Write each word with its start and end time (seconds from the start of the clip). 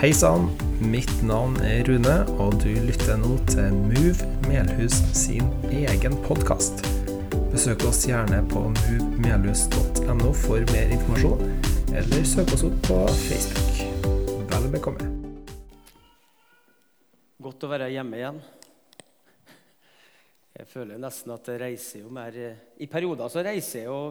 Hei 0.00 0.14
sann, 0.16 0.46
mitt 0.80 1.10
navn 1.28 1.58
er 1.60 1.82
Rune, 1.84 2.14
og 2.40 2.54
du 2.62 2.70
lytter 2.86 3.18
nå 3.20 3.34
til 3.50 3.74
Move 3.76 4.28
Melhus 4.46 4.96
sin 5.12 5.50
egen 5.68 6.16
podkast. 6.24 6.80
Besøk 7.52 7.84
oss 7.84 8.06
gjerne 8.08 8.38
på 8.48 8.62
movemelhus.no 8.78 10.30
for 10.40 10.64
mer 10.72 10.94
informasjon, 10.96 11.44
eller 11.92 12.24
søk 12.24 12.54
oss 12.56 12.64
opp 12.70 12.80
på 12.88 12.98
Facebook. 13.26 13.84
Vel 14.54 14.70
bekomme. 14.72 15.10
Godt 17.44 17.68
å 17.68 17.72
være 17.76 17.92
hjemme 17.92 18.22
igjen. 18.22 18.42
Jeg 20.62 20.72
føler 20.72 21.04
nesten 21.04 21.36
at 21.36 21.52
jeg 21.52 21.60
reiser 21.66 22.06
jo 22.06 22.16
mer 22.16 22.40
I 22.80 22.88
perioder 22.88 23.28
så 23.28 23.44
reiser 23.44 23.84
jeg 23.84 23.92
jo 23.92 24.02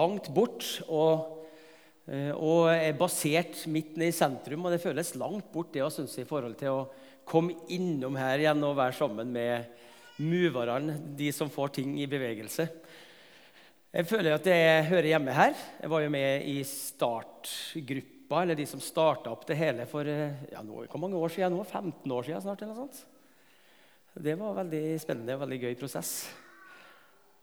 langt 0.00 0.32
bort. 0.32 0.78
og 0.88 1.43
Eh, 1.43 1.43
og 2.04 2.68
er 2.68 2.98
basert 2.98 3.62
midt 3.72 3.94
nede 3.96 4.12
i 4.12 4.16
sentrum, 4.16 4.66
og 4.66 4.74
det 4.74 4.82
føles 4.82 5.14
langt 5.16 5.46
bort 5.52 5.72
det 5.72 5.86
synes 5.92 6.12
jeg, 6.18 6.26
i 6.26 6.28
forhold 6.28 6.56
til 6.60 6.74
å 6.74 6.88
komme 7.24 7.56
innom 7.72 8.18
her 8.20 8.42
igjen 8.42 8.60
og 8.66 8.76
være 8.76 8.96
sammen 8.98 9.30
med 9.32 9.70
moverne, 10.20 10.98
de 11.16 11.30
som 11.34 11.50
får 11.50 11.72
ting 11.80 11.96
i 11.98 12.08
bevegelse. 12.10 12.68
Jeg 13.94 14.08
føler 14.10 14.34
at 14.34 14.46
jeg 14.50 14.86
hører 14.90 15.08
hjemme 15.12 15.34
her. 15.34 15.56
Jeg 15.80 15.90
var 15.90 16.02
jo 16.02 16.12
med 16.12 16.46
i 16.50 16.56
startgruppa, 16.66 18.40
eller 18.42 18.58
de 18.58 18.66
som 18.66 18.82
starta 18.82 19.30
opp 19.30 19.44
det 19.46 19.58
hele 19.58 19.86
for 19.90 20.08
eh, 20.10 20.40
ja, 20.50 20.62
nå, 20.66 20.84
hvor 20.90 21.02
mange 21.02 21.18
år 21.18 21.30
siden 21.30 21.54
nå? 21.54 21.62
15 21.62 22.14
år 22.16 22.26
siden 22.26 22.42
snart? 22.42 22.62
eller 22.62 22.74
noe 22.74 22.88
sånt. 22.88 23.04
Det 24.14 24.34
var 24.38 24.50
en 24.50 24.60
veldig 24.64 24.98
spennende 25.02 25.36
og 25.38 25.44
veldig 25.44 25.60
gøy 25.62 25.78
prosess. 25.78 26.16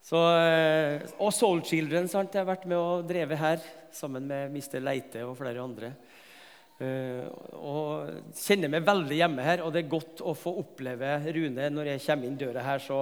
Så, 0.01 0.17
eh, 0.17 1.03
og 1.21 1.29
Soul 1.33 1.61
Children 1.65 2.09
sant? 2.09 2.33
jeg 2.33 2.41
har 2.41 2.49
vært 2.49 2.65
med 2.69 2.77
og 2.79 3.05
drevet 3.09 3.37
her 3.37 3.61
sammen 3.93 4.25
med 4.25 4.49
Mr. 4.49 4.79
Leite 4.81 5.25
og 5.27 5.35
flere 5.37 5.61
andre. 5.61 5.93
Uh, 6.81 7.27
og 7.61 8.31
kjenner 8.33 8.71
meg 8.73 8.87
veldig 8.87 9.17
hjemme 9.19 9.43
her, 9.45 9.61
og 9.61 9.69
det 9.69 9.83
er 9.83 9.91
godt 9.91 10.23
å 10.25 10.31
få 10.33 10.55
oppleve 10.63 11.11
Rune 11.35 11.67
når 11.69 11.91
jeg 11.91 12.01
kommer 12.07 12.25
inn 12.25 12.39
døra 12.39 12.63
her. 12.65 12.81
Så, 12.81 12.97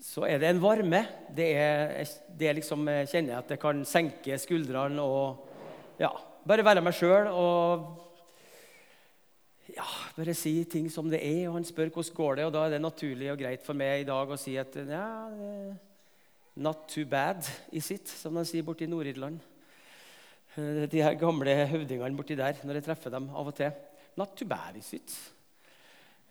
så 0.00 0.24
er 0.24 0.40
det 0.40 0.48
en 0.48 0.62
varme. 0.62 1.02
Det 1.36 1.50
er, 1.52 2.14
det 2.32 2.48
er 2.48 2.56
liksom, 2.56 2.88
Jeg 3.02 3.10
kjenner 3.12 3.42
at 3.42 3.52
jeg 3.52 3.60
kan 3.60 3.84
senke 3.84 4.40
skuldrene 4.40 5.04
og 5.04 6.00
ja, 6.00 6.08
bare 6.48 6.64
være 6.64 6.84
meg 6.86 6.96
sjøl 6.96 7.28
og 7.28 8.15
ja, 9.76 9.86
bare 10.16 10.34
si 10.36 10.54
ting 10.70 10.88
som 10.92 11.08
det 11.12 11.20
er. 11.22 11.46
Og 11.50 11.58
han 11.58 11.66
spør 11.66 11.92
hvordan 11.92 12.16
går 12.16 12.38
det 12.38 12.46
og 12.48 12.54
da 12.56 12.64
er 12.66 12.76
det 12.76 12.82
naturlig 12.84 13.30
og 13.32 13.40
greit 13.40 13.66
for 13.66 13.78
meg 13.78 14.02
i 14.02 14.08
dag 14.08 14.32
å 14.32 14.40
si 14.40 14.56
at 14.60 14.78
ja, 14.88 15.04
not 16.56 16.86
too 16.88 17.04
bad 17.08 17.44
is 17.70 17.90
it, 17.92 18.08
som 18.08 18.36
de 18.38 18.46
sier 18.48 18.64
borti 18.66 18.88
Nord-Irland. 18.88 19.38
Eh, 20.56 20.84
de 20.90 21.02
her 21.04 21.16
gamle 21.20 21.54
høvdingene 21.68 22.16
borti 22.16 22.36
der, 22.38 22.60
når 22.64 22.80
jeg 22.80 22.88
treffer 22.88 23.12
dem 23.12 23.28
av 23.32 23.52
og 23.52 23.56
til. 23.56 23.72
Not 24.16 24.36
too 24.38 24.48
bad 24.48 24.78
is 24.80 24.92
it. 24.96 25.16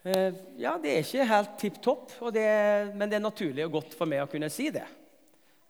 Eh, 0.05 0.31
ja, 0.61 0.75
det 0.81 0.91
er 0.91 1.03
ikke 1.05 1.29
helt 1.29 1.57
tipp 1.61 1.81
topp, 1.81 2.15
men 2.21 3.05
det 3.09 3.19
er 3.19 3.23
naturlig 3.23 3.65
og 3.67 3.77
godt 3.79 3.97
for 3.97 4.09
meg 4.09 4.25
å 4.25 4.29
kunne 4.31 4.49
si 4.53 4.71
det. 4.73 4.85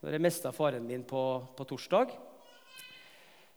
Når 0.03 0.15
jeg 0.15 0.23
mista 0.23 0.51
faren 0.55 0.87
min 0.87 1.03
på, 1.07 1.21
på 1.57 1.67
torsdag, 1.67 2.11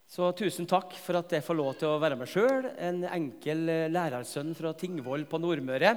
så 0.08 0.30
tusen 0.32 0.64
takk 0.64 0.94
for 0.96 1.18
at 1.18 1.34
jeg 1.36 1.44
får 1.44 1.56
lov 1.58 1.74
til 1.76 1.90
å 1.90 1.98
være 2.00 2.16
meg 2.16 2.30
sjøl, 2.32 2.64
en 2.80 3.02
enkel 3.10 3.68
eh, 3.68 3.90
lærersønn 3.92 4.54
fra 4.56 4.70
Tingvoll 4.72 5.26
på 5.28 5.36
Nordmøre, 5.36 5.90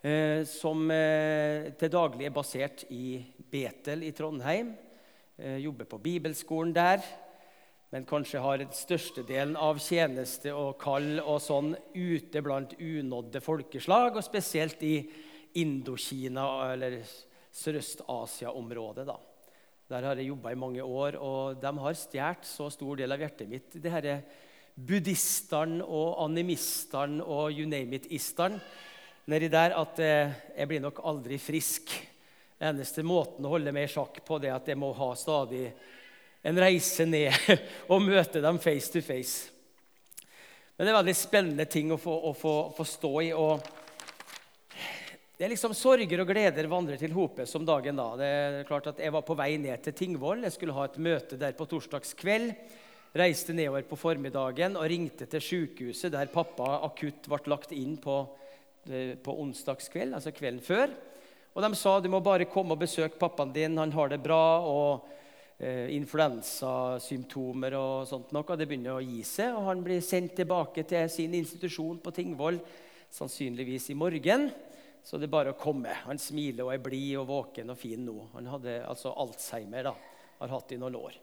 eh, 0.00 0.40
som 0.48 0.86
eh, 0.88 1.68
til 1.76 1.92
daglig 1.92 2.30
er 2.30 2.32
basert 2.32 2.86
i 2.96 3.20
Betel 3.36 4.06
i 4.08 4.14
Trondheim. 4.16 4.72
Jobber 5.36 5.84
på 5.84 5.98
bibelskolen 6.00 6.70
der, 6.72 7.02
men 7.92 8.06
kanskje 8.08 8.40
har 8.40 8.62
størstedelen 8.72 9.52
av 9.60 9.76
tjeneste 9.84 10.54
og 10.56 10.78
kall 10.80 11.18
og 11.20 11.36
sånn 11.44 11.74
ute 11.92 12.40
blant 12.40 12.72
unådde 12.80 13.44
folkeslag, 13.44 14.16
og 14.16 14.24
spesielt 14.24 14.80
i 14.80 14.96
Indokina 15.60 16.48
eller 16.72 17.02
Sørøst-Asia-området. 17.52 19.04
da. 19.12 19.20
Der 19.86 20.02
har 20.02 20.18
jeg 20.18 20.32
jobba 20.32 20.50
i 20.50 20.58
mange 20.58 20.82
år, 20.82 21.14
og 21.22 21.60
de 21.62 21.70
har 21.78 21.94
stjålet 21.94 22.48
så 22.48 22.66
stor 22.74 22.96
del 22.98 23.14
av 23.14 23.20
hjertet 23.22 23.46
mitt. 23.46 23.76
Det 23.78 23.92
her 23.92 24.08
buddhistene 24.74 25.86
og 25.86 26.24
animistene 26.24 27.22
og 27.22 27.54
you 27.54 27.68
name 27.70 27.94
it-istene 28.00 28.58
nedi 29.30 29.46
der 29.50 29.76
at 29.78 30.02
eh, 30.02 30.34
jeg 30.58 30.70
blir 30.72 30.82
nok 30.82 30.98
aldri 31.06 31.38
frisk. 31.38 31.94
Eneste 32.58 33.04
måten 33.06 33.46
å 33.46 33.52
holde 33.54 33.70
meg 33.74 33.86
i 33.86 33.92
sjakk 33.94 34.18
på 34.26 34.40
det 34.42 34.50
er 34.50 34.58
at 34.58 34.66
jeg 34.72 34.78
må 34.80 34.90
ha 34.96 35.08
stadig 35.18 35.68
en 36.46 36.60
reise 36.62 37.06
ned 37.06 37.34
og 37.92 38.02
møte 38.02 38.42
dem 38.42 38.58
face 38.62 38.90
to 38.90 39.02
face. 39.06 39.52
Men 40.74 40.82
det 40.82 40.92
er 40.92 40.98
veldig 40.98 41.18
spennende 41.18 41.70
ting 41.70 41.94
å 41.94 42.00
få, 42.00 42.14
å 42.26 42.34
få, 42.34 42.56
få 42.74 42.90
stå 42.90 43.14
i. 43.22 43.30
og 43.38 43.85
det 45.36 45.44
er 45.44 45.50
liksom 45.52 45.74
Sorger 45.76 46.22
og 46.22 46.30
gleder 46.30 46.64
vandrer 46.64 46.96
til 46.96 47.12
hope 47.12 47.44
som 47.44 47.64
dagen 47.68 47.98
da. 48.00 48.06
Det 48.16 48.28
er 48.32 48.62
klart 48.64 48.86
at 48.88 49.00
Jeg 49.04 49.12
var 49.12 49.20
på 49.20 49.34
vei 49.36 49.58
ned 49.60 49.82
til 49.84 49.92
Tingvoll. 49.92 50.46
Jeg 50.46 50.54
skulle 50.54 50.72
ha 50.72 50.86
et 50.88 50.96
møte 50.96 51.36
der 51.36 51.52
på 51.52 51.66
torsdagskveld. 51.68 52.54
Reiste 53.16 53.52
nedover 53.52 53.84
på 53.84 53.98
formiddagen 54.00 54.78
og 54.80 54.88
ringte 54.88 55.28
til 55.28 55.44
sykehuset 55.44 56.14
der 56.14 56.32
pappa 56.32 56.78
akutt 56.88 57.28
ble 57.28 57.52
lagt 57.52 57.74
inn 57.76 57.98
på, 58.00 58.14
eh, 58.88 59.12
på 59.20 59.34
onsdagskveld, 59.42 60.14
altså 60.16 60.32
kvelden 60.32 60.64
før. 60.64 60.88
Og 61.52 61.62
De 61.62 61.70
sa 61.76 62.00
du 62.00 62.08
må 62.08 62.22
bare 62.24 62.48
komme 62.48 62.72
og 62.72 62.80
besøke 62.80 63.20
pappaen 63.20 63.52
din, 63.52 63.76
han 63.76 63.92
har 63.92 64.08
det 64.08 64.22
bra. 64.22 64.64
og 64.64 65.04
eh, 65.60 65.92
Influensasymptomer 65.96 67.76
og 67.76 68.08
sånt 68.08 68.32
noe. 68.32 68.56
Det 68.56 68.68
begynner 68.68 68.96
å 68.96 69.04
gi 69.04 69.20
seg, 69.22 69.52
og 69.52 69.68
han 69.68 69.84
blir 69.84 70.00
sendt 70.00 70.32
tilbake 70.36 70.82
til 70.88 71.10
sin 71.10 71.34
institusjon 71.34 72.00
på 72.00 72.10
Tingvoll 72.10 72.56
sannsynligvis 73.12 73.90
i 73.92 73.98
morgen. 74.00 74.48
Så 75.06 75.20
det 75.22 75.28
er 75.28 75.36
bare 75.36 75.52
å 75.54 75.58
komme. 75.58 75.92
Han 76.08 76.18
smiler 76.18 76.66
og 76.66 76.72
er 76.74 76.82
blid 76.82 77.12
og 77.20 77.28
våken 77.28 77.70
og 77.70 77.78
fin 77.78 78.02
nå. 78.02 78.14
Han 78.32 78.48
hadde 78.50 78.80
altså 78.88 79.12
Alzheimer 79.14 79.86
da, 79.86 79.92
har 80.40 80.50
hatt 80.50 80.72
i 80.74 80.78
noen 80.82 80.98
år. 80.98 81.14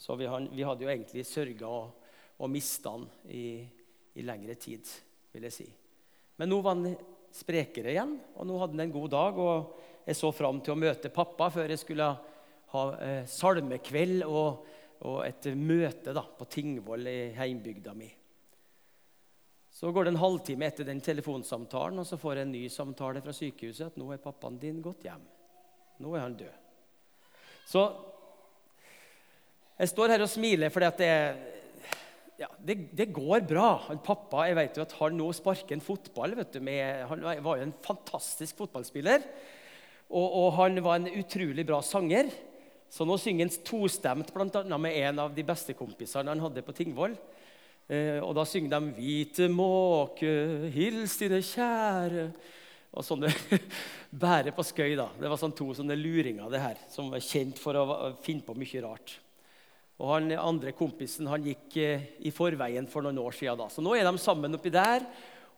Så 0.00 0.16
vi, 0.16 0.24
han, 0.32 0.46
vi 0.54 0.64
hadde 0.64 0.86
jo 0.86 0.88
egentlig 0.88 1.26
sørga 1.28 1.68
og, 1.68 2.06
og 2.40 2.48
mista 2.48 2.94
han 2.94 3.04
i, 3.28 3.60
i, 4.14 4.24
lengre 4.24 4.56
tid, 4.56 4.88
vil 5.34 5.44
jeg 5.44 5.56
si. 5.58 5.68
Men 6.40 6.48
nå 6.48 6.62
var 6.64 6.78
han 6.78 6.96
sprekere 7.34 7.92
igjen, 7.92 8.14
og 8.38 8.48
nå 8.48 8.56
hadde 8.62 8.78
han 8.78 8.86
en 8.86 8.96
god 8.96 9.12
dag. 9.12 9.42
Og 9.44 10.08
jeg 10.08 10.16
så 10.22 10.32
fram 10.32 10.62
til 10.64 10.72
å 10.72 10.80
møte 10.80 11.12
pappa 11.12 11.50
før 11.52 11.74
jeg 11.74 11.82
skulle 11.84 12.08
ha 12.72 12.86
eh, 13.04 13.22
salmekveld 13.28 14.24
og, 14.24 14.64
og, 15.04 15.20
et 15.26 15.50
møte 15.52 16.16
da, 16.16 16.24
på 16.24 16.48
Tingvoll 16.48 17.04
i 17.12 17.18
heimbygda 17.36 17.92
mi. 17.98 18.08
Så 19.78 19.92
går 19.94 20.08
det 20.08 20.10
en 20.16 20.18
halvtime 20.24 20.66
etter 20.66 20.86
den 20.88 21.00
telefonsamtalen, 21.04 22.00
og 22.02 22.06
så 22.08 22.16
får 22.18 22.40
jeg 22.40 22.48
en 22.48 22.54
ny 22.56 22.64
samtale 22.72 23.20
fra 23.22 23.34
sykehuset 23.36 23.92
at 23.92 24.00
nå 24.00 24.08
er 24.10 24.18
pappaen 24.18 24.56
din 24.58 24.80
gått 24.82 25.06
hjem. 25.06 25.22
Nå 26.02 26.14
er 26.16 26.24
han 26.24 26.34
død. 26.40 26.64
Så 27.68 27.84
jeg 29.78 29.92
står 29.92 30.16
her 30.16 30.24
og 30.24 30.32
smiler 30.32 30.74
fordi 30.74 30.88
at 30.88 30.98
det, 30.98 31.12
ja, 32.42 32.50
det, 32.58 32.76
det 32.98 33.06
går 33.14 33.46
bra. 33.46 33.68
Han, 33.86 34.02
pappa 34.02 34.48
jeg 34.48 34.58
vet 34.58 34.80
jo 34.80 34.86
at 34.88 34.96
han 34.98 35.14
nå 35.20 35.30
sparker 35.36 35.78
en 35.78 35.84
fotball. 35.84 36.34
Med, 36.58 37.06
han 37.12 37.24
var 37.46 37.60
jo 37.60 37.68
en 37.68 37.78
fantastisk 37.86 38.58
fotballspiller. 38.58 39.22
Og, 40.08 40.26
og, 40.26 40.52
han 40.58 40.82
var 40.82 40.98
en 40.98 41.10
utrolig 41.20 41.62
bra 41.68 41.78
sanger. 41.86 42.34
Så 42.90 43.06
nå 43.06 43.14
synger 43.20 43.46
han 43.46 43.62
tostemt 43.62 44.34
annet 44.34 44.80
med 44.82 44.98
en 45.04 45.22
av 45.28 45.38
de 45.38 45.46
beste 45.46 45.78
kompisene 45.78 46.34
han 46.34 46.42
hadde 46.42 46.66
på 46.66 46.74
Tingvoll. 46.74 47.14
Eh, 47.88 48.18
og 48.20 48.34
da 48.36 48.44
synger 48.44 48.74
de 48.74 48.92
'Hvite 48.92 49.46
måke, 49.48 50.28
hils 50.74 51.16
dine 51.16 51.40
kjære' 51.40 52.28
og 52.92 53.04
sånne 53.04 53.30
bære 54.24 54.52
på 54.52 54.64
skøy. 54.64 54.92
da. 54.96 55.08
Det 55.16 55.30
var 55.30 55.40
sånn 55.40 55.56
to 55.56 55.72
sånne 55.72 55.96
luringer 55.96 56.52
det 56.52 56.60
her, 56.60 56.76
som 56.92 57.08
var 57.08 57.24
kjent 57.24 57.56
for 57.58 57.76
å 57.80 58.12
finne 58.20 58.44
på 58.44 58.56
mye 58.56 58.82
rart. 58.84 59.16
Og 59.98 60.12
han 60.12 60.30
andre 60.36 60.74
kompisen 60.76 61.26
han 61.32 61.46
gikk 61.48 61.76
eh, 61.80 62.04
i 62.28 62.30
forveien 62.30 62.86
for 62.86 63.02
noen 63.02 63.18
år 63.18 63.32
siden. 63.32 63.56
Da. 63.56 63.68
Så 63.72 63.80
nå 63.80 63.96
er 63.96 64.04
de 64.04 64.20
sammen 64.20 64.54
oppi 64.54 64.70
der 64.70 65.06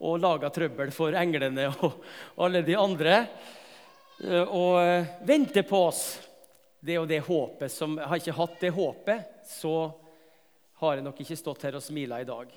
og 0.01 0.23
lager 0.23 0.55
trøbbel 0.55 0.95
for 0.95 1.13
englene 1.19 1.67
og 1.83 1.99
alle 2.39 2.63
de 2.63 2.79
andre. 2.79 3.25
Eh, 4.23 4.47
og 4.47 5.27
venter 5.27 5.67
på 5.67 5.83
oss. 5.91 6.05
Det 6.81 6.95
er 6.95 7.03
jo 7.03 7.11
det 7.11 7.25
håpet 7.27 7.75
som 7.75 7.99
Har 7.99 8.17
ikke 8.17 8.39
hatt 8.39 8.63
det 8.63 8.71
håpet, 8.73 9.27
så 9.45 9.91
har 10.81 10.97
jeg 10.97 11.05
nok 11.05 11.19
ikke 11.21 11.37
stått 11.37 11.67
her 11.67 11.77
og 11.77 11.85
smila 11.85 12.21
i 12.23 12.29
dag. 12.29 12.53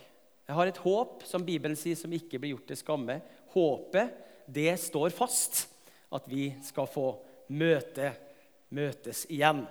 Jeg 0.47 0.55
har 0.55 0.69
et 0.69 0.81
håp, 0.83 1.23
som 1.27 1.43
Bibelen 1.43 1.75
sier, 1.79 1.97
som 1.99 2.11
ikke 2.15 2.39
blir 2.39 2.53
gjort 2.53 2.69
til 2.71 2.79
skamme. 2.79 3.17
Håpet, 3.53 4.13
det 4.47 4.73
står 4.79 5.11
fast. 5.15 5.65
At 6.13 6.27
vi 6.29 6.51
skal 6.63 6.87
få 6.87 7.07
møte, 7.55 8.11
møtes 8.75 9.25
igjen. 9.33 9.63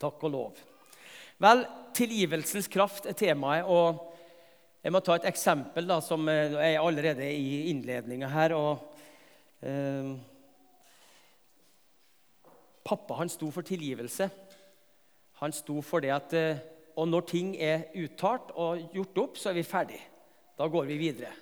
Takk 0.00 0.22
og 0.26 0.32
lov. 0.34 0.62
Vel, 1.40 1.64
tilgivelsens 1.96 2.68
kraft 2.72 3.06
er 3.10 3.18
temaet. 3.18 3.68
og 3.68 4.00
Jeg 4.82 4.94
må 4.94 5.02
ta 5.04 5.18
et 5.18 5.28
eksempel 5.30 5.86
da, 5.90 6.00
som 6.04 6.26
er 6.32 6.78
allerede 6.80 7.28
i 7.30 7.70
innledninga 7.70 8.30
her. 8.32 8.56
og 8.56 8.98
eh, 9.62 10.10
Pappa 12.84 13.20
han 13.20 13.30
sto 13.30 13.50
for 13.54 13.66
tilgivelse. 13.66 14.30
Han 15.40 15.54
sto 15.54 15.78
for 15.84 16.02
det 16.02 16.14
at 16.16 16.36
eh, 16.36 16.62
og 17.00 17.08
når 17.08 17.24
ting 17.30 17.54
er 17.56 17.86
uttalt 17.96 18.50
og 18.60 18.82
gjort 18.92 19.20
opp, 19.22 19.38
så 19.40 19.50
er 19.50 19.56
vi 19.56 19.64
ferdig. 19.64 20.00
Da 20.58 20.66
går 20.68 20.88
vi 20.90 20.98
videre. 21.00 21.32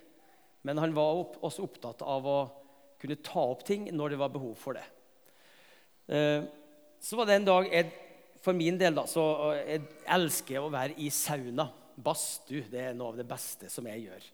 Men 0.63 0.79
han 0.79 0.95
var 0.95 1.25
også 1.43 1.65
opptatt 1.67 2.05
av 2.07 2.27
å 2.29 2.39
kunne 3.03 3.19
ta 3.25 3.43
opp 3.43 3.65
ting 3.67 3.89
når 3.95 4.15
det 4.15 4.21
var 4.21 4.31
behov 4.35 4.55
for 4.59 4.79
det. 4.79 4.85
Eh, 6.15 6.47
så 7.03 7.19
var 7.19 7.29
det 7.29 7.39
en 7.39 7.49
dag 7.49 7.73
jeg, 7.73 7.91
For 8.43 8.55
min 8.55 8.79
del 8.79 8.95
da, 8.95 9.03
så 9.11 9.23
jeg 9.59 9.83
elsker 10.15 10.63
å 10.63 10.71
være 10.71 10.95
i 11.03 11.11
sauna. 11.11 11.67
Badstue 11.99 12.71
er 12.71 12.95
noe 12.95 13.11
av 13.11 13.19
det 13.19 13.27
beste 13.27 13.67
som 13.71 13.87
jeg 13.91 14.05
gjør. 14.07 14.29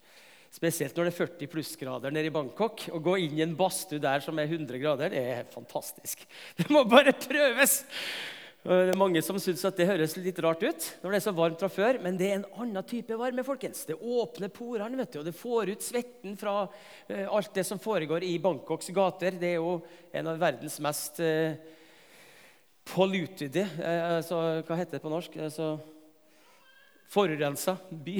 Spesielt 0.54 0.94
når 0.94 1.08
det 1.08 1.14
er 1.14 1.22
40 1.22 1.50
plussgrader 1.50 2.12
nede 2.12 2.28
i 2.28 2.34
Bangkok. 2.34 2.84
Å 2.92 3.00
gå 3.02 3.16
inn 3.24 3.38
i 3.38 3.42
en 3.42 3.56
badstue 3.58 4.02
der 4.02 4.20
som 4.22 4.36
er 4.38 4.52
100 4.52 4.78
grader, 4.78 5.10
det 5.10 5.22
er 5.32 5.48
fantastisk. 5.50 6.28
Det 6.60 6.68
må 6.68 6.84
bare 6.84 7.16
prøves! 7.16 7.80
Det 8.64 8.94
er 8.94 8.96
mange 8.96 9.20
som 9.20 9.36
syns 9.36 9.60
det 9.76 9.84
høres 9.84 10.14
litt 10.16 10.38
rart 10.40 10.62
ut 10.64 10.84
når 11.02 11.12
det 11.12 11.18
er 11.18 11.22
så 11.26 11.32
varmt 11.36 11.60
fra 11.60 11.68
før, 11.68 11.98
men 12.00 12.16
det 12.16 12.30
er 12.30 12.38
en 12.38 12.46
annen 12.62 12.86
type 12.88 13.12
varme. 13.20 13.42
folkens. 13.44 13.82
Det 13.84 13.98
åpner 14.00 14.48
porene, 14.48 14.96
vet 14.96 15.12
du, 15.12 15.18
og 15.20 15.26
det 15.26 15.34
får 15.36 15.74
ut 15.74 15.84
svetten 15.84 16.38
fra 16.40 16.62
uh, 16.64 17.26
alt 17.28 17.52
det 17.52 17.66
som 17.68 17.82
foregår 17.82 18.24
i 18.24 18.38
Bangkoks 18.40 18.88
gater. 18.96 19.36
Det 19.36 19.50
er 19.50 19.58
jo 19.58 19.74
en 20.16 20.32
av 20.32 20.40
verdens 20.40 20.78
mest 20.80 21.20
uh, 21.20 21.52
polluted 22.88 23.60
uh, 23.60 24.16
altså, 24.16 24.40
Hva 24.64 24.80
heter 24.80 24.96
det 24.96 25.04
på 25.04 25.12
norsk? 25.12 25.36
Altså, 25.44 25.68
Forurensa 27.12 27.76
by. 27.92 28.16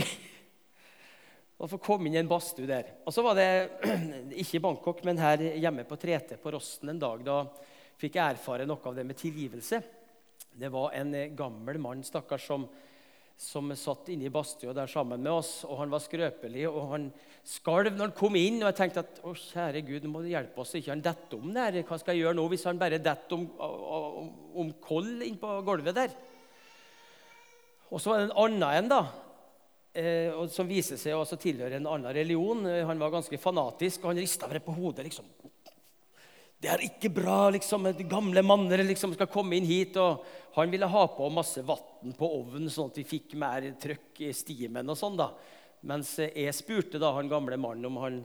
Å 1.64 1.72
få 1.72 1.80
komme 1.80 2.12
inn 2.12 2.18
i 2.18 2.20
en 2.20 2.28
badstue 2.28 2.68
der. 2.68 2.92
Og 3.08 3.16
så 3.16 3.24
var 3.24 3.40
det 3.40 3.48
ikke 4.44 4.60
i 4.60 4.64
Bangkok, 4.68 5.06
men 5.08 5.24
her 5.24 5.48
hjemme 5.56 5.88
på 5.88 5.96
Trete 5.96 6.36
på 6.36 6.52
Rosten 6.52 6.92
en 6.92 7.00
dag. 7.00 7.24
Da 7.24 7.46
fikk 7.96 8.20
jeg 8.20 8.36
erfare 8.36 8.68
noe 8.68 8.92
av 8.92 9.00
det 9.00 9.08
med 9.08 9.16
tilgivelse. 9.16 9.80
Det 10.54 10.70
var 10.70 10.92
en 10.94 11.14
eh, 11.18 11.32
gammel 11.34 11.80
mann 11.82 12.02
stakkars, 12.06 12.44
som, 12.46 12.68
som 13.36 13.72
satt 13.74 14.10
inne 14.14 14.28
i 14.28 14.32
badstua 14.32 14.74
der 14.76 14.90
sammen 14.90 15.22
med 15.22 15.32
oss. 15.32 15.64
og 15.66 15.80
Han 15.80 15.90
var 15.90 16.02
skrøpelig 16.04 16.68
og 16.70 16.92
han 16.92 17.08
skalv 17.42 17.96
når 17.96 18.06
han 18.06 18.14
kom 18.20 18.38
inn. 18.38 18.60
og 18.62 18.70
Jeg 18.70 18.78
tenkte 18.78 19.02
at 19.02 19.18
å, 19.26 19.34
kjære 19.34 19.82
Gud, 19.88 20.06
nå 20.06 20.12
må 20.12 20.22
du 20.22 20.30
hjelpe 20.30 20.62
oss 20.62 20.76
ikke 20.78 20.92
han 20.94 21.02
detter 21.02 21.40
om 21.40 21.50
der. 21.56 21.80
Hva 21.82 21.98
skal 21.98 22.14
jeg 22.14 22.26
gjøre 22.26 22.38
nå 22.38 22.46
hvis 22.52 22.68
han 22.70 22.78
bare 22.78 23.02
detter 23.02 23.34
om, 23.34 23.48
om, 23.58 24.30
om 24.62 24.72
koll 24.84 25.26
innpå 25.26 25.58
gulvet 25.66 25.98
der? 25.98 26.14
Og 27.90 27.98
så 28.02 28.12
var 28.12 28.22
det 28.22 28.30
en 28.30 28.38
annen 28.44 28.68
en, 28.68 28.92
da, 28.94 29.02
eh, 29.98 30.38
som 30.54 30.70
viser 30.70 31.02
seg 31.02 31.18
å 31.18 31.26
tilhøre 31.34 31.82
en 31.82 31.90
annen 31.90 32.14
religion. 32.14 32.62
Han 32.62 33.02
var 33.02 33.12
ganske 33.18 33.42
fanatisk, 33.42 34.04
og 34.04 34.14
han 34.14 34.22
rista 34.22 34.46
bare 34.50 34.62
på 34.62 34.74
hodet. 34.78 35.10
liksom. 35.10 35.26
Det 36.64 36.70
er 36.72 36.82
ikke 36.86 37.10
bra 37.12 37.50
liksom, 37.52 37.90
at 37.90 37.98
gamle 38.08 38.40
manner 38.40 38.80
liksom, 38.88 39.12
skal 39.12 39.28
komme 39.28 39.58
inn 39.58 39.66
hit. 39.68 39.98
og 40.00 40.22
Han 40.56 40.70
ville 40.72 40.88
ha 40.88 41.02
på 41.12 41.26
masse 41.28 41.60
vann 41.66 42.14
på 42.16 42.30
ovnen, 42.38 42.70
sånn 42.72 42.88
at 42.88 43.00
vi 43.02 43.04
fikk 43.04 43.34
mer 43.36 43.66
trøkk 43.80 44.22
i 44.24 44.30
stimen. 44.32 44.88
og 44.88 44.96
sånn 44.96 45.18
da. 45.18 45.28
Mens 45.84 46.14
jeg 46.24 46.56
spurte 46.56 47.00
da 47.02 47.12
han 47.18 47.28
gamle 47.28 47.60
mannen 47.60 47.90
om 47.90 48.00
han 48.00 48.22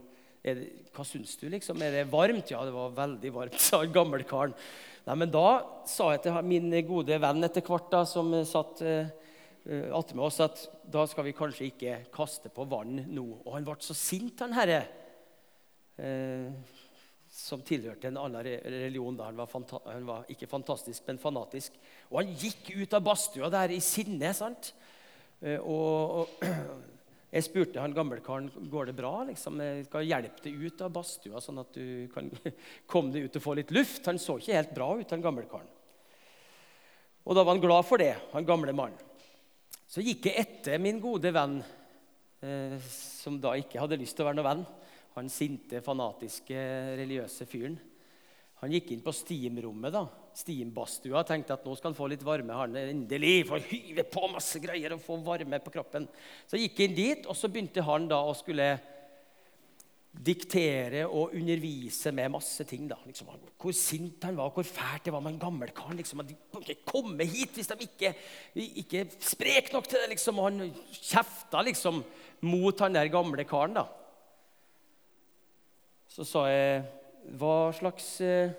er, 0.48 0.64
hva 0.96 1.04
syns 1.04 1.36
du. 1.42 1.50
liksom? 1.52 1.84
Er 1.84 1.98
det 1.98 2.06
varmt? 2.14 2.54
Ja, 2.54 2.64
det 2.64 2.72
var 2.78 2.96
veldig 2.96 3.34
varmt, 3.36 3.60
sa 3.66 3.82
han 3.84 3.92
gamle 3.92 4.24
karen. 4.24 4.56
Nei, 5.04 5.20
men 5.20 5.36
Da 5.36 5.48
sa 5.90 6.14
jeg 6.14 6.24
til 6.24 6.40
min 6.48 6.72
gode 6.88 7.20
venn 7.20 7.44
etter 7.44 7.66
hvert 7.66 7.92
da, 7.92 8.06
som 8.08 8.32
satt 8.48 8.80
uh, 8.88 9.12
med 9.68 10.24
oss, 10.24 10.40
at 10.40 10.64
da 10.88 11.04
skal 11.12 11.28
vi 11.28 11.36
kanskje 11.36 11.74
ikke 11.74 12.02
kaste 12.16 12.56
på 12.56 12.72
vann 12.72 13.02
nå. 13.04 13.28
Og 13.44 13.52
han 13.58 13.68
ble 13.68 13.82
så 13.84 13.98
sint, 13.98 14.40
han 14.40 14.56
herre. 14.56 14.86
Uh, 16.00 16.56
som 17.40 17.64
tilhørte 17.66 18.10
en 18.10 18.20
annen 18.20 18.44
religion. 18.44 19.18
Da. 19.18 19.30
Han, 19.30 19.38
var 19.40 19.88
han 19.88 20.06
var 20.08 20.30
ikke 20.32 20.50
fantastisk, 20.50 21.06
men 21.08 21.22
fanatisk. 21.22 21.76
Og 22.12 22.22
han 22.22 22.36
gikk 22.40 22.72
ut 22.76 22.96
av 22.96 23.04
badstua 23.06 23.50
der 23.54 23.74
i 23.76 23.82
sinne. 23.84 24.34
sant? 24.36 24.74
Eh, 25.42 25.60
og, 25.60 26.20
og 26.20 26.46
jeg 27.36 27.46
spurte 27.48 27.82
han 27.82 27.96
gamlekaren 27.96 28.50
går 28.72 28.92
det 28.92 28.98
bra. 29.00 29.14
liksom, 29.30 29.62
skal 29.88 30.08
hjelpe 30.08 30.46
deg 30.46 30.64
ut 30.68 30.86
av 30.86 30.94
badstua, 31.00 31.42
sånn 31.44 31.64
at 31.64 31.76
du 31.76 32.08
kan 32.14 32.32
komme 32.92 33.16
deg 33.16 33.30
ut 33.30 33.40
og 33.40 33.46
få 33.46 33.58
litt 33.60 33.74
luft. 33.76 34.06
Han 34.12 34.22
så 34.22 34.40
ikke 34.40 34.58
helt 34.60 34.76
bra 34.76 34.92
ut, 35.00 35.16
han 35.16 35.26
gamlekaren. 35.26 35.76
Og 37.30 37.36
da 37.38 37.44
var 37.44 37.56
han 37.56 37.64
glad 37.64 37.86
for 37.86 38.02
det, 38.02 38.16
han 38.34 38.48
gamle 38.48 38.74
mannen. 38.74 39.06
Så 39.90 40.04
gikk 40.06 40.28
jeg 40.30 40.38
etter 40.44 40.82
min 40.82 41.00
gode 41.02 41.32
venn, 41.34 41.60
eh, 42.46 42.76
som 42.86 43.40
da 43.42 43.56
ikke 43.58 43.82
hadde 43.82 43.98
lyst 43.98 44.18
til 44.18 44.26
å 44.26 44.30
være 44.30 44.38
noen 44.38 44.50
venn 44.52 44.68
han 45.16 45.30
sinte, 45.32 45.82
fanatiske, 45.84 46.58
religiøse 47.00 47.48
fyren. 47.50 47.80
Han 48.60 48.74
gikk 48.76 48.92
inn 48.92 49.04
på 49.04 49.14
steamrommet, 49.16 49.94
da, 49.96 50.04
steambadstua, 50.36 51.24
tenkte 51.28 51.56
at 51.56 51.66
nå 51.66 51.74
skal 51.78 51.94
han 51.94 51.98
få 51.98 52.10
litt 52.12 52.24
varme. 52.28 52.58
Han 52.60 52.76
endelig 52.76 53.48
får 53.48 53.66
hyve 53.72 54.04
på 54.12 54.28
masse 54.34 54.60
greier 54.64 54.96
og 54.96 55.04
få 55.04 55.16
varme 55.24 55.62
på 55.64 55.72
kroppen. 55.74 56.08
Så 56.48 56.60
gikk 56.60 56.82
han 56.84 56.96
dit, 56.98 57.28
og 57.28 57.38
så 57.40 57.48
begynte 57.52 57.86
han 57.88 58.10
da 58.12 58.20
å 58.28 58.36
skulle 58.36 58.74
diktere 60.10 61.06
og 61.06 61.36
undervise 61.38 62.12
med 62.16 62.34
masse 62.34 62.66
ting. 62.68 62.88
da. 62.90 62.98
Liksom, 63.08 63.30
hvor 63.62 63.76
sint 63.78 64.28
han 64.28 64.36
var, 64.40 64.52
hvor 64.52 64.68
fælt 64.68 65.08
det 65.08 65.14
var 65.16 65.24
med 65.24 65.38
en 65.38 65.44
gammelkaren. 65.46 66.00
Liksom, 66.02 66.26
de 66.28 66.36
kan 66.52 66.66
ikke 66.66 66.92
komme 66.92 67.28
hit 67.30 67.56
hvis 67.56 67.72
de 67.72 67.88
ikke, 67.88 68.12
ikke 68.84 69.06
sprek 69.24 69.72
nok 69.72 69.88
til 69.88 70.04
det. 70.04 70.12
liksom, 70.18 70.40
Og 70.42 70.50
han 70.50 70.76
kjefta 71.00 71.64
liksom 71.64 72.04
mot 72.50 72.84
han 72.84 73.00
der 73.00 73.14
gamle 73.14 73.48
karen. 73.48 73.80
da 73.80 73.88
så 76.20 76.26
sa 76.28 76.48
jeg 76.52 76.80
Hva 77.40 77.70
slags 77.76 78.08
eh, 78.26 78.52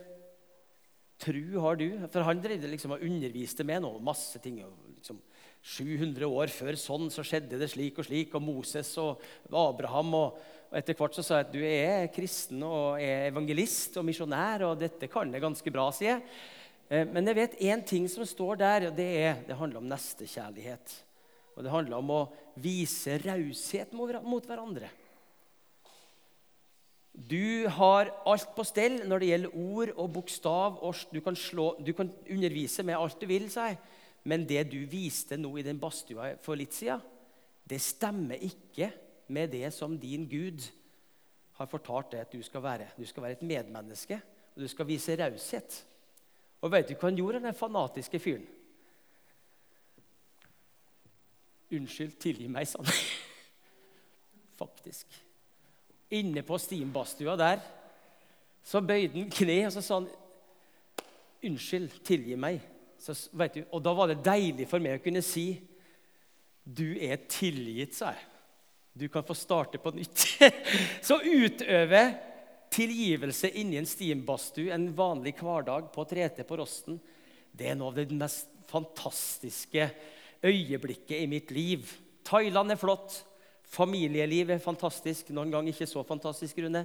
tru 1.21 1.59
har 1.61 1.77
du? 1.77 1.91
For 2.09 2.25
han 2.25 2.41
dreide 2.41 2.71
liksom 2.71 2.95
og 2.97 3.03
underviste 3.05 3.67
meg 3.69 3.83
noe, 3.85 4.01
masse 4.01 4.41
ting. 4.41 4.63
Liksom, 4.97 5.19
700 5.61 6.25
år 6.25 6.53
før 6.55 6.79
sånn 6.81 7.11
så 7.13 7.25
skjedde 7.27 7.59
det 7.61 7.69
slik 7.69 7.99
og 8.01 8.07
slik, 8.07 8.33
og 8.37 8.45
Moses 8.47 8.95
og 9.01 9.21
Abraham. 9.53 10.15
Og, 10.17 10.39
og 10.71 10.79
etter 10.81 10.97
hvert 10.97 11.19
så 11.19 11.25
sa 11.27 11.41
jeg 11.41 11.49
at 11.49 11.53
du 11.53 11.61
er 11.67 12.09
kristen 12.15 12.65
og 12.65 13.03
er 13.03 13.27
evangelist 13.29 13.99
og 14.01 14.09
misjonær, 14.09 14.65
og 14.71 14.81
dette 14.81 15.11
kan 15.13 15.29
jeg 15.29 15.45
ganske 15.45 15.75
bra, 15.75 15.91
sier 15.93 16.15
jeg. 16.15 16.25
Eh, 16.89 17.05
men 17.13 17.29
jeg 17.29 17.41
vet 17.43 17.61
én 17.75 17.85
ting 17.85 18.09
som 18.09 18.25
står 18.25 18.63
der, 18.63 18.89
og 18.89 18.97
det, 18.97 19.11
er, 19.21 19.45
det 19.51 19.61
handler 19.61 19.83
om 19.83 19.93
nestekjærlighet. 19.93 20.97
Og 21.59 21.67
det 21.67 21.77
handler 21.77 22.01
om 22.01 22.17
å 22.17 22.25
vise 22.57 23.21
raushet 23.21 23.93
mot 23.93 24.49
hverandre. 24.49 24.89
Du 27.13 27.69
har 27.69 28.13
alt 28.27 28.53
på 28.55 28.65
stell 28.65 29.01
når 29.09 29.23
det 29.23 29.31
gjelder 29.31 29.57
ord 29.59 29.93
og 29.97 30.13
bokstav. 30.15 30.79
og 30.83 30.95
Du 31.13 31.21
kan, 31.21 31.37
slå, 31.37 31.75
du 31.87 31.93
kan 31.93 32.13
undervise 32.31 32.83
med 32.83 32.99
alt 32.99 33.21
du 33.21 33.27
vil, 33.27 33.51
sa 33.51 33.71
jeg. 33.71 33.79
Men 34.25 34.45
det 34.49 34.67
du 34.71 34.79
viste 34.87 35.37
nå 35.37 35.51
i 35.57 35.65
den 35.65 35.81
badstua 35.81 36.35
for 36.45 36.59
litt 36.59 36.77
siden, 36.77 37.01
det 37.65 37.81
stemmer 37.81 38.41
ikke 38.43 38.91
med 39.29 39.51
det 39.53 39.73
som 39.73 39.97
din 39.99 40.27
Gud 40.29 40.67
har 41.57 41.69
fortalt 41.71 42.13
deg 42.13 42.25
at 42.25 42.33
du 42.33 42.43
skal 42.43 42.63
være. 42.63 42.91
Du 42.99 43.07
skal 43.07 43.23
være 43.23 43.39
et 43.39 43.47
medmenneske, 43.47 44.21
og 44.55 44.63
du 44.63 44.69
skal 44.69 44.89
vise 44.89 45.17
raushet. 45.17 45.85
Og 46.61 46.73
vet 46.73 46.89
du 46.89 46.95
hva 46.95 47.09
han 47.09 47.17
gjorde, 47.17 47.41
den 47.41 47.57
fanatiske 47.57 48.21
fyren? 48.21 48.47
Unnskyld, 51.71 52.17
tilgi 52.21 52.49
meg, 52.51 52.69
sa 52.69 52.83
han. 52.83 53.03
Faktisk 54.61 55.21
inne 56.11 56.43
på 56.47 56.59
stimbadstua 56.59 57.37
der, 57.39 57.63
så 58.65 58.83
bøyde 58.85 59.17
han 59.17 59.31
kne 59.33 59.63
og 59.67 59.73
så 59.75 59.83
sa 59.85 60.01
han, 60.01 60.11
'Unnskyld, 61.41 62.03
tilgi 62.05 62.37
meg.' 62.37 62.61
Så, 63.01 63.15
du, 63.33 63.63
og 63.73 63.81
da 63.81 63.93
var 63.97 64.11
det 64.11 64.25
deilig 64.25 64.67
for 64.69 64.83
meg 64.83 64.99
å 64.99 65.03
kunne 65.03 65.23
si, 65.25 65.61
'Du 66.65 66.99
er 67.01 67.17
tilgitt', 67.17 67.97
sa 67.97 68.13
jeg. 68.13 68.27
Du 68.93 69.09
kan 69.09 69.25
få 69.25 69.35
starte 69.35 69.79
på 69.79 69.91
nytt. 69.95 70.27
så 71.09 71.17
utøve 71.23 72.03
tilgivelse 72.71 73.51
inni 73.57 73.79
en 73.81 73.89
stimbadstue 73.89 74.75
en 74.75 74.91
vanlig 74.97 75.35
hverdag 75.41 75.89
på 75.95 76.05
3T 76.05 76.45
på 76.47 76.59
Rosten, 76.61 77.01
det 77.53 77.71
er 77.71 77.79
noe 77.79 77.91
av 77.91 77.99
det 77.99 78.11
mest 78.15 78.51
fantastiske 78.71 79.89
øyeblikket 80.45 81.19
i 81.19 81.27
mitt 81.27 81.51
liv. 81.51 81.89
Thailand 82.25 82.71
er 82.73 82.79
flott. 82.79 83.25
Familieliv 83.71 84.51
er 84.51 84.63
fantastisk. 84.63 85.31
Noen 85.35 85.53
ganger 85.53 85.73
ikke 85.73 85.89
så 85.89 86.03
fantastisk, 86.07 86.59
Rune. 86.59 86.85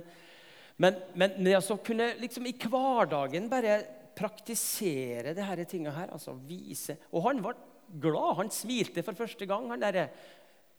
Men, 0.77 0.97
men 1.15 1.37
men 1.39 1.55
altså 1.55 1.77
kunne 1.81 2.11
liksom 2.19 2.45
i 2.45 2.55
hverdagen 2.59 3.49
bare 3.49 3.79
praktisere 4.15 5.33
her 5.35 5.63
tinga 5.63 5.91
her, 5.91 6.11
altså 6.11 6.35
vise 6.47 6.97
Og 7.11 7.23
han 7.27 7.41
var 7.43 7.55
glad. 8.01 8.35
Han 8.41 8.51
smilte 8.51 9.03
for 9.03 9.17
første 9.17 9.45
gang, 9.45 9.69
han 9.71 9.81
derre 9.81 10.09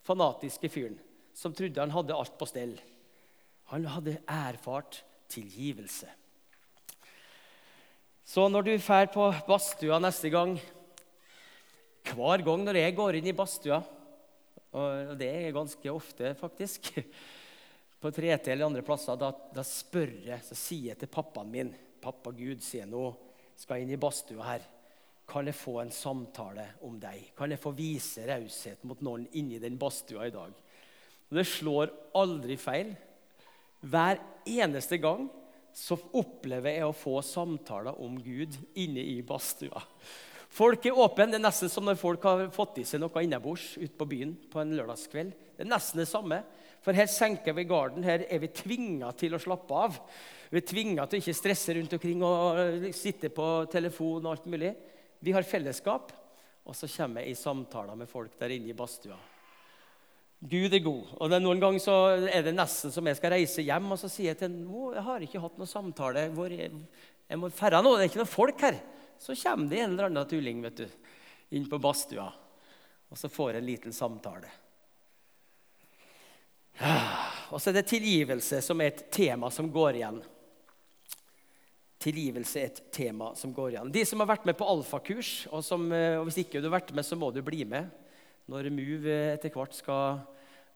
fanatiske 0.07 0.69
fyren 0.71 0.97
som 1.37 1.53
trodde 1.53 1.81
han 1.81 1.93
hadde 1.93 2.15
alt 2.15 2.37
på 2.39 2.47
stell. 2.49 2.73
Han 3.69 3.85
hadde 3.85 4.17
erfart 4.25 5.03
tilgivelse. 5.29 6.07
Så 8.27 8.47
når 8.49 8.65
du 8.65 8.73
drar 8.77 9.11
på 9.11 9.27
badstua 9.47 9.99
neste 10.03 10.31
gang 10.33 10.57
Hver 12.07 12.41
gang 12.43 12.63
når 12.63 12.79
jeg 12.79 12.95
går 12.95 13.17
inn 13.19 13.27
i 13.27 13.35
badstua 13.35 13.81
og 14.77 15.17
det 15.19 15.29
er 15.33 15.55
ganske 15.55 15.91
ofte, 15.91 16.33
faktisk. 16.39 16.91
På 18.01 18.11
3T 18.13 18.51
eller 18.53 18.67
andre 18.67 18.83
plasser. 18.85 19.17
Da, 19.19 19.31
da 19.53 19.63
spør 19.65 20.13
jeg, 20.27 20.39
så 20.45 20.57
sier 20.57 20.91
jeg 20.91 21.01
til 21.01 21.11
pappaen 21.11 21.53
min 21.53 21.73
Pappa 21.97 22.31
Gud, 22.31 22.61
sier 22.61 22.85
nå 22.85 23.09
skal 23.57 23.79
jeg 23.79 23.87
inn 23.87 23.95
i 23.95 23.99
badstua 23.99 24.45
her. 24.45 24.65
Kan 25.27 25.49
jeg 25.49 25.57
få 25.59 25.79
en 25.81 25.91
samtale 25.91 26.69
om 26.87 26.99
deg? 27.01 27.31
Kan 27.35 27.51
jeg 27.51 27.59
få 27.59 27.73
vise 27.75 28.23
raushet 28.29 28.85
mot 28.87 29.01
noen 29.03 29.25
inni 29.35 29.59
den 29.59 29.79
badstua 29.81 30.29
i 30.29 30.35
dag? 30.35 30.53
Og 31.27 31.35
det 31.35 31.47
slår 31.49 31.91
aldri 32.15 32.55
feil. 32.61 32.93
Hver 33.81 34.21
eneste 34.47 35.01
gang 35.01 35.25
så 35.75 35.97
opplever 36.17 36.77
jeg 36.77 36.87
å 36.87 36.95
få 36.95 37.19
samtaler 37.25 37.99
om 38.01 38.15
Gud 38.23 38.55
inne 38.79 39.03
i 39.03 39.19
badstua. 39.25 39.81
Folk 40.57 40.87
er 40.89 40.97
åpne. 40.97 41.27
Det 41.29 41.37
er 41.37 41.43
nesten 41.43 41.69
som 41.69 41.85
når 41.85 41.99
folk 42.01 42.23
har 42.25 42.47
fått 42.55 42.79
i 42.81 42.85
seg 42.87 43.01
noe 43.03 43.21
innabords 43.21 43.75
ute 43.77 43.93
på 43.97 44.07
byen 44.09 44.33
på 44.49 44.61
en 44.63 44.73
lørdagskveld. 44.79 45.35
Det 45.53 45.65
er 45.65 45.69
nesten 45.69 46.01
det 46.01 46.07
samme. 46.09 46.41
For 46.81 46.97
her 46.97 47.09
senker 47.11 47.53
vi 47.53 47.67
garden. 47.69 48.05
Her 48.05 48.23
er 48.25 48.41
vi 48.41 48.49
tvinga 48.55 49.11
til 49.19 49.37
å 49.37 49.41
slappe 49.41 49.77
av. 49.85 49.99
Vi 50.49 50.61
er 50.61 50.65
tvinga 50.65 51.05
til 51.05 51.19
å 51.19 51.21
ikke 51.21 51.37
stresse 51.37 51.75
rundt 51.77 51.93
omkring 51.97 52.23
og 52.25 52.87
sitte 52.95 53.29
på 53.33 53.47
telefon 53.69 54.23
og 54.23 54.31
alt 54.33 54.49
mulig. 54.49 54.73
Vi 55.21 55.33
har 55.35 55.45
fellesskap, 55.45 56.13
og 56.65 56.77
så 56.77 56.89
kommer 56.89 57.25
jeg 57.25 57.35
i 57.35 57.39
samtaler 57.41 57.97
med 57.99 58.09
folk 58.09 58.37
der 58.39 58.53
inne 58.55 58.71
i 58.71 58.77
badstua. 58.77 59.17
Gud 60.37 60.73
er 60.73 60.83
god. 60.85 61.15
Og 61.17 61.31
Noen 61.33 61.61
ganger 61.61 61.81
så 61.81 61.95
er 62.29 62.45
det 62.45 62.53
nesten 62.55 62.93
som 62.93 63.05
jeg 63.09 63.17
skal 63.17 63.33
reise 63.33 63.65
hjem, 63.65 63.93
og 63.93 63.99
så 64.01 64.09
sier 64.09 64.31
jeg 64.31 64.41
til 64.41 64.51
en, 64.51 64.59
jeg 64.93 65.05
har 65.05 65.25
ikke 65.25 65.41
hatt 65.41 65.57
noen 65.57 65.69
samtale. 65.69 66.29
hvor 66.33 66.53
jeg, 66.53 66.71
jeg 67.27 67.41
må 67.41 67.49
færre 67.49 67.81
nå, 67.81 67.97
Det 67.97 68.05
er 68.05 68.11
ikke 68.11 68.23
noen 68.23 68.37
folk 68.37 68.61
her. 68.65 68.77
Så 69.19 69.35
kommer 69.35 69.69
det 69.69 69.81
en 69.81 69.91
eller 69.91 70.09
annen 70.09 70.29
tulling 70.29 70.61
vet 70.61 70.83
du, 70.83 70.87
inn 71.57 71.67
på 71.69 71.79
badstua, 71.81 72.27
og 73.09 73.17
så 73.17 73.29
får 73.31 73.57
en 73.57 73.67
liten 73.67 73.95
samtale. 73.95 74.49
Og 77.51 77.61
så 77.61 77.71
er 77.71 77.79
det 77.79 77.87
tilgivelse 77.89 78.59
som 78.61 78.81
er 78.83 78.91
et 78.91 79.05
tema 79.13 79.49
som 79.53 79.69
går 79.71 79.99
igjen. 79.99 80.19
Tilgivelse 82.03 82.61
er 82.61 82.69
et 82.69 82.81
tema 82.93 83.31
som 83.39 83.53
går 83.55 83.71
igjen. 83.73 83.91
De 83.93 84.03
som 84.05 84.21
har 84.21 84.29
vært 84.29 84.45
med 84.45 84.57
på 84.59 84.67
alfakurs, 84.69 85.47
og, 85.49 85.63
eh, 85.91 86.19
og 86.19 86.27
hvis 86.27 86.43
ikke 86.43 86.61
du 86.61 86.69
har 86.69 86.77
vært 86.77 86.93
med, 86.93 87.05
så 87.05 87.17
må 87.17 87.31
du 87.33 87.41
bli 87.41 87.63
med 87.65 87.89
når 88.47 88.69
Move 88.71 89.15
etter 89.33 89.51
hvert 89.51 89.73
skal 89.75 90.21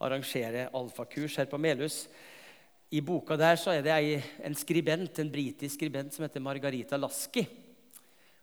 arrangere 0.01 0.69
alfakurs 0.75 1.37
her 1.37 1.47
på 1.47 1.59
Melhus. 1.61 2.07
I 2.91 2.99
boka 3.05 3.37
der 3.39 3.55
så 3.55 3.71
er 3.71 3.85
det 3.85 4.23
en 4.43 4.55
skribent, 4.57 5.19
en 5.19 5.31
britisk 5.31 5.77
skribent 5.77 6.11
som 6.11 6.25
heter 6.25 6.43
Margarita 6.43 6.97
Lasky. 6.97 7.45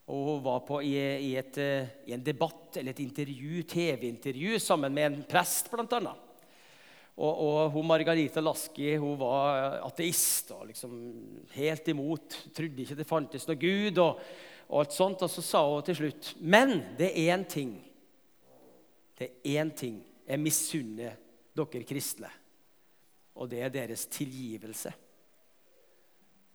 Og 0.09 0.25
Hun 0.25 0.45
var 0.45 0.63
på 0.65 0.81
i, 0.83 0.95
i, 0.97 1.35
et, 1.37 1.59
eh, 1.61 1.91
i 2.09 2.15
en 2.17 2.25
debatt 2.25 2.79
eller 2.81 2.95
et 2.95 3.05
intervju, 3.05 3.63
TV-intervju 3.69 4.59
sammen 4.63 4.95
med 4.95 5.07
en 5.11 5.23
prest, 5.29 5.69
bl.a. 5.71 6.15
Og, 7.19 7.33
og 7.43 7.73
hun 7.75 7.87
Margarita 7.91 8.41
Lasky 8.41 8.93
hun 8.97 9.19
var 9.19 9.81
ateist 9.83 10.53
og 10.55 10.69
liksom 10.71 10.95
helt 11.57 11.91
imot. 11.91 12.39
Trodde 12.55 12.85
ikke 12.85 12.97
det 12.97 13.09
fantes 13.09 13.45
noe 13.49 13.59
Gud. 13.61 13.99
Og, 13.99 14.23
og 14.69 14.85
alt 14.85 14.95
sånt, 14.95 15.25
og 15.27 15.33
så 15.33 15.45
sa 15.45 15.63
hun 15.67 15.85
til 15.85 15.97
slutt 15.99 16.35
Men 16.41 16.77
det 16.99 17.11
er 17.11 17.35
én 17.35 17.45
ting. 17.49 17.75
Det 19.19 19.29
er 19.29 19.59
én 19.59 19.75
ting 19.75 19.99
jeg 20.29 20.41
misunner 20.41 21.17
dere 21.57 21.83
kristne, 21.89 22.29
og 23.35 23.49
det 23.51 23.65
er 23.65 23.73
deres 23.73 24.05
tilgivelse. 24.13 24.93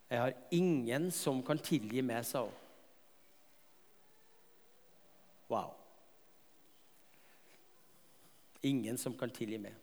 Jeg 0.08 0.20
har 0.20 0.36
ingen 0.54 1.10
som 1.12 1.42
kan 1.44 1.58
tilgi 1.60 2.00
meg, 2.06 2.24
sa 2.24 2.46
hun. 2.46 2.63
Wow. 5.50 5.74
Ingen 8.64 8.98
som 9.00 9.16
kan 9.18 9.32
tilgi 9.32 9.58
meg. 9.60 9.74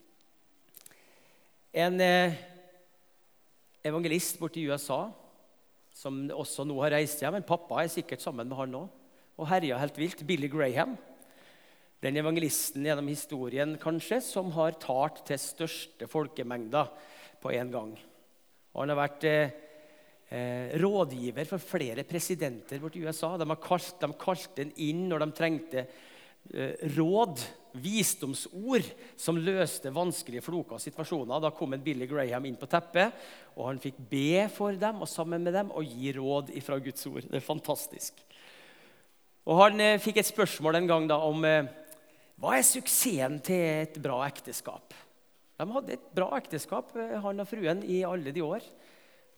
En 1.71 2.01
eh, 2.01 2.39
evangelist 3.85 4.39
borti 4.41 4.65
USA 4.67 5.05
som 5.95 6.23
også 6.33 6.65
nå 6.65 6.79
har 6.81 6.95
reist 6.97 7.21
hjem. 7.21 7.37
Men 7.37 7.47
pappa 7.47 7.83
er 7.83 7.93
sikkert 7.93 8.23
sammen 8.23 8.49
med 8.49 8.57
han 8.57 8.73
nå 8.73 8.87
og 9.41 9.47
herja 9.49 9.79
helt 9.81 9.97
vilt. 9.97 10.25
Billy 10.27 10.49
Graham. 10.51 10.97
Den 12.01 12.17
evangelisten 12.17 12.85
gjennom 12.85 13.09
historien 13.09 13.75
kanskje 13.81 14.19
som 14.25 14.49
har 14.55 14.77
talt 14.81 15.21
til 15.27 15.39
største 15.41 16.07
folkemengder 16.09 16.89
på 17.41 17.53
en 17.53 17.73
gang. 17.73 17.91
Og 18.73 18.83
han 18.83 18.93
har 18.93 18.99
vært 19.03 19.27
eh, 19.29 19.53
eh, 20.31 20.71
rådgiver 20.81 21.49
for 21.49 21.63
flere 21.63 22.07
presidenter 22.07 22.79
borti 22.81 23.03
USA. 23.03 23.35
De 23.37 23.59
kalt, 23.59 23.99
de 23.99 24.09
kalte 24.19 24.63
den 24.63 24.73
inn 24.87 25.05
når 25.11 25.25
de 25.25 25.35
trengte 25.37 25.85
Eh, 26.49 26.73
råd, 26.97 27.39
visdomsord, 27.71 28.87
som 29.15 29.37
løste 29.39 29.91
vanskelige, 29.93 30.43
floka 30.43 30.79
situasjoner. 30.81 31.39
Da 31.39 31.51
kom 31.55 31.75
en 31.77 31.83
Billy 31.83 32.07
Graham 32.09 32.49
inn 32.49 32.57
på 32.59 32.67
teppet, 32.67 33.13
og 33.55 33.69
han 33.69 33.79
fikk 33.79 34.01
be 34.09 34.47
for 34.51 34.75
dem 34.75 35.03
og 35.05 35.07
sammen 35.07 35.45
med 35.45 35.55
dem 35.55 35.69
og 35.71 35.85
gi 35.85 36.11
råd 36.17 36.51
fra 36.65 36.79
Guds 36.83 37.07
ord. 37.07 37.29
Det 37.29 37.39
er 37.39 37.45
fantastisk. 37.45 38.25
Og 39.45 39.61
Han 39.61 39.79
eh, 39.79 40.01
fikk 40.01 40.19
et 40.21 40.31
spørsmål 40.33 40.81
en 40.81 40.89
gang 40.89 41.07
da 41.09 41.21
om 41.23 41.45
eh, 41.45 41.69
hva 42.41 42.57
er 42.57 42.67
suksessen 42.67 43.39
til 43.45 43.85
et 43.85 44.01
bra 44.01 44.19
ekteskap. 44.27 44.97
De 45.61 45.69
hadde 45.71 45.93
et 45.93 46.11
bra 46.17 46.33
ekteskap, 46.39 46.89
han 46.97 47.39
og 47.39 47.47
fruen, 47.47 47.85
i 47.85 48.01
alle 48.03 48.33
de 48.33 48.41
år. 48.41 48.65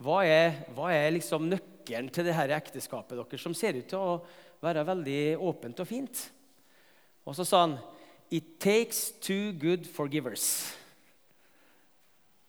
Hva 0.02 0.24
er, 0.26 0.64
hva 0.74 0.90
er 0.94 1.14
liksom 1.14 1.50
nøkkelen 1.52 2.10
til 2.14 2.26
det 2.26 2.36
dette 2.38 2.58
ekteskapet 2.58 3.18
deres, 3.20 3.42
som 3.42 3.56
ser 3.58 3.78
ut 3.78 3.90
til 3.90 4.00
å 4.00 4.22
være 4.64 4.86
veldig 4.88 5.20
åpent 5.44 5.84
og 5.84 5.90
fint? 5.90 6.24
Og 7.24 7.36
så 7.38 7.46
sa 7.48 7.66
han 7.68 7.78
It 8.34 8.58
takes 8.60 9.12
two 9.22 9.52
good 9.62 9.86
forgivers. 9.86 10.74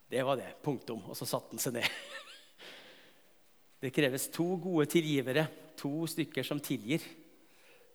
Det 0.08 0.22
var 0.24 0.38
det. 0.40 0.54
Punktum. 0.62 1.02
Og 1.10 1.16
så 1.18 1.26
satte 1.28 1.52
han 1.52 1.60
seg 1.60 1.76
ned. 1.76 1.88
Det 3.84 3.90
kreves 3.92 4.30
to 4.32 4.46
gode 4.62 4.86
tilgivere, 4.88 5.42
to 5.76 6.06
stykker 6.08 6.46
som 6.46 6.62
tilgir. 6.62 7.04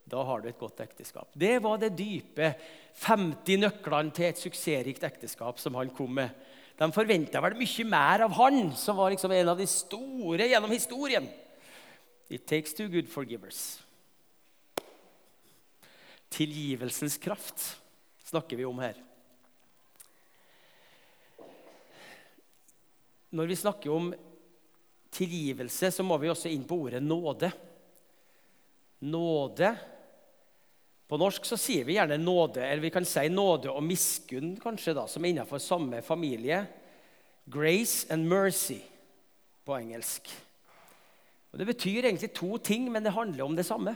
Da 0.10 0.22
har 0.26 0.42
du 0.42 0.50
et 0.50 0.60
godt 0.60 0.84
ekteskap. 0.84 1.32
Det 1.34 1.56
var 1.64 1.80
det 1.82 1.96
dype 1.98 2.52
50 3.06 3.64
nøklene 3.64 4.14
til 4.14 4.28
et 4.30 4.42
suksessrikt 4.42 5.06
ekteskap 5.08 5.58
som 5.62 5.78
han 5.80 5.90
kom 5.96 6.14
med. 6.20 6.30
De 6.80 6.88
forventa 6.96 7.42
vel 7.44 7.58
mye 7.60 7.86
mer 7.92 8.24
av 8.24 8.36
han, 8.38 8.70
som 8.80 8.96
var 8.96 9.12
liksom 9.12 9.34
en 9.36 9.52
av 9.52 9.60
de 9.60 9.68
store 9.68 10.48
gjennom 10.48 10.72
historien. 10.72 11.28
It 12.30 12.46
takes 12.48 12.74
two 12.74 12.88
good 12.88 13.10
forgivers. 13.12 13.82
Tilgivelsens 16.30 17.18
kraft 17.18 17.66
snakker 18.30 18.56
vi 18.56 18.68
om 18.70 18.80
her. 18.80 18.96
Når 23.30 23.50
vi 23.50 23.60
snakker 23.60 23.92
om 23.94 24.14
tilgivelse, 25.14 25.92
så 25.92 26.06
må 26.06 26.16
vi 26.22 26.32
også 26.32 26.50
inn 26.54 26.64
på 26.70 26.78
ordet 26.86 27.02
nåde. 27.04 27.52
Nåde 29.04 29.74
På 31.10 31.18
norsk 31.18 31.48
så 31.48 31.58
sier 31.58 31.88
vi 31.88 31.96
gjerne 31.96 32.20
nåde, 32.22 32.62
eller 32.62 32.84
vi 32.84 32.92
kan 32.94 33.08
si 33.08 33.24
nåde 33.34 33.72
og 33.74 33.82
miskunn, 33.82 34.54
kanskje 34.62 34.94
da, 34.94 35.08
som 35.10 35.26
er 35.26 35.34
innenfor 35.34 35.62
samme 35.64 36.04
familie. 36.06 36.62
Grace 37.50 38.06
and 38.14 38.30
mercy 38.30 38.78
på 39.66 39.74
engelsk. 39.80 40.30
Og 41.50 41.58
Det 41.58 41.66
betyr 41.66 42.06
egentlig 42.06 42.30
to 42.38 42.58
ting, 42.62 42.92
men 42.94 43.04
det 43.04 43.16
handler 43.16 43.46
om 43.46 43.58
det 43.58 43.66
samme. 43.66 43.96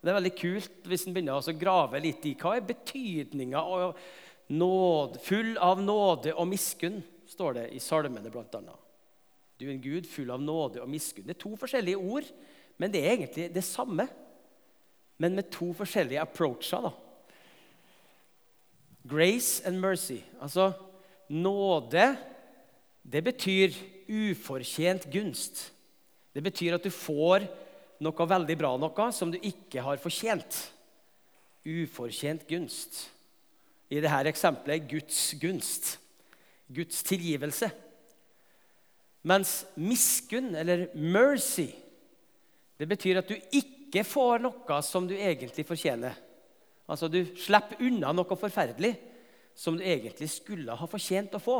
Det 0.00 0.12
er 0.12 0.18
veldig 0.18 0.36
kult 0.36 0.88
hvis 0.88 1.06
en 1.06 1.16
begynner 1.16 1.40
å 1.40 1.56
grave 1.56 2.00
litt 2.00 2.28
i 2.28 2.36
hva 2.36 2.54
er 2.56 2.68
betydninga 2.68 3.60
av 3.60 3.96
nåde, 4.52 5.20
full 5.24 5.56
av 5.60 5.80
nåde 5.80 6.34
og 6.36 6.48
miskunn, 6.48 7.00
står 7.30 7.56
det 7.56 7.66
i 7.76 7.80
salmene 7.80 8.32
bl.a. 8.32 8.76
Du 9.56 9.66
er 9.66 9.74
en 9.74 9.84
Gud 9.84 10.08
full 10.08 10.32
av 10.32 10.40
nåde 10.44 10.80
og 10.82 10.88
miskunn. 10.92 11.24
Det 11.28 11.36
er 11.36 11.44
to 11.44 11.52
forskjellige 11.60 12.00
ord, 12.00 12.28
men 12.80 12.92
det 12.92 13.00
er 13.04 13.14
egentlig 13.14 13.48
det 13.54 13.64
samme. 13.64 14.08
Men 15.20 15.36
med 15.36 15.50
to 15.52 15.72
forskjellige 15.76 16.20
approacher. 16.22 16.80
da. 16.80 16.90
Grace 19.08 19.66
and 19.66 19.80
mercy. 19.80 20.20
Altså 20.40 20.72
nåde, 21.28 22.16
det 23.02 23.24
betyr 23.24 23.74
ufortjent 24.08 25.10
gunst. 25.12 25.72
Det 26.34 26.42
betyr 26.42 26.74
at 26.74 26.84
du 26.84 26.90
får 26.90 27.46
noe 28.00 28.26
veldig 28.28 28.56
bra, 28.58 28.74
noe 28.80 29.08
som 29.12 29.32
du 29.32 29.38
ikke 29.42 29.82
har 29.84 30.00
fortjent. 30.00 30.70
Ufortjent 31.66 32.46
gunst. 32.48 33.08
I 33.90 34.00
dette 34.00 34.30
eksempelet 34.30 34.88
Guds 34.88 35.34
gunst. 35.40 35.98
Guds 36.70 37.02
tilgivelse. 37.02 37.70
Mens 39.22 39.66
miskunn, 39.76 40.54
eller 40.56 40.86
mercy, 40.94 41.68
det 42.80 42.88
betyr 42.88 43.20
at 43.20 43.28
du 43.28 43.34
ikke 43.36 43.79
får 44.06 44.42
noe 44.44 44.80
som 44.86 45.06
du 45.08 45.16
egentlig 45.16 45.66
fortjener. 45.66 46.14
Altså 46.90 47.08
Du 47.10 47.22
slipper 47.38 47.82
unna 47.86 48.12
noe 48.14 48.38
forferdelig 48.38 48.94
som 49.54 49.76
du 49.76 49.84
egentlig 49.84 50.30
skulle 50.32 50.74
ha 50.74 50.86
fortjent 50.90 51.34
å 51.36 51.42
få. 51.42 51.58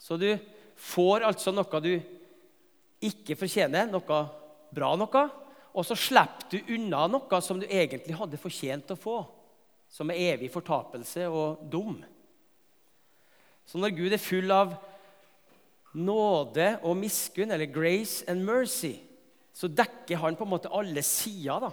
Så 0.00 0.16
du 0.16 0.32
får 0.80 1.26
altså 1.28 1.52
noe 1.52 1.82
du 1.84 1.92
ikke 3.04 3.36
fortjener, 3.38 3.88
noe 3.88 4.20
bra 4.72 4.94
noe, 4.96 5.24
og 5.70 5.86
så 5.86 5.96
slipper 5.96 6.48
du 6.50 6.72
unna 6.74 7.04
noe 7.10 7.40
som 7.44 7.60
du 7.60 7.66
egentlig 7.68 8.16
hadde 8.18 8.40
fortjent 8.40 8.92
å 8.92 8.98
få, 8.98 9.18
som 9.90 10.10
er 10.10 10.34
evig 10.34 10.50
fortapelse 10.52 11.28
og 11.28 11.62
dum. 11.70 12.00
Så 13.66 13.78
når 13.78 13.94
Gud 13.94 14.16
er 14.16 14.22
full 14.22 14.50
av 14.50 14.74
nåde 15.94 16.72
og 16.86 16.98
miskunn, 16.98 17.50
eller 17.50 17.70
grace 17.70 18.24
and 18.30 18.44
mercy, 18.46 18.96
så 19.52 19.68
dekker 19.68 20.20
han 20.22 20.36
på 20.38 20.46
en 20.46 20.52
måte 20.52 20.72
alle 20.72 21.02
sider 21.06 21.70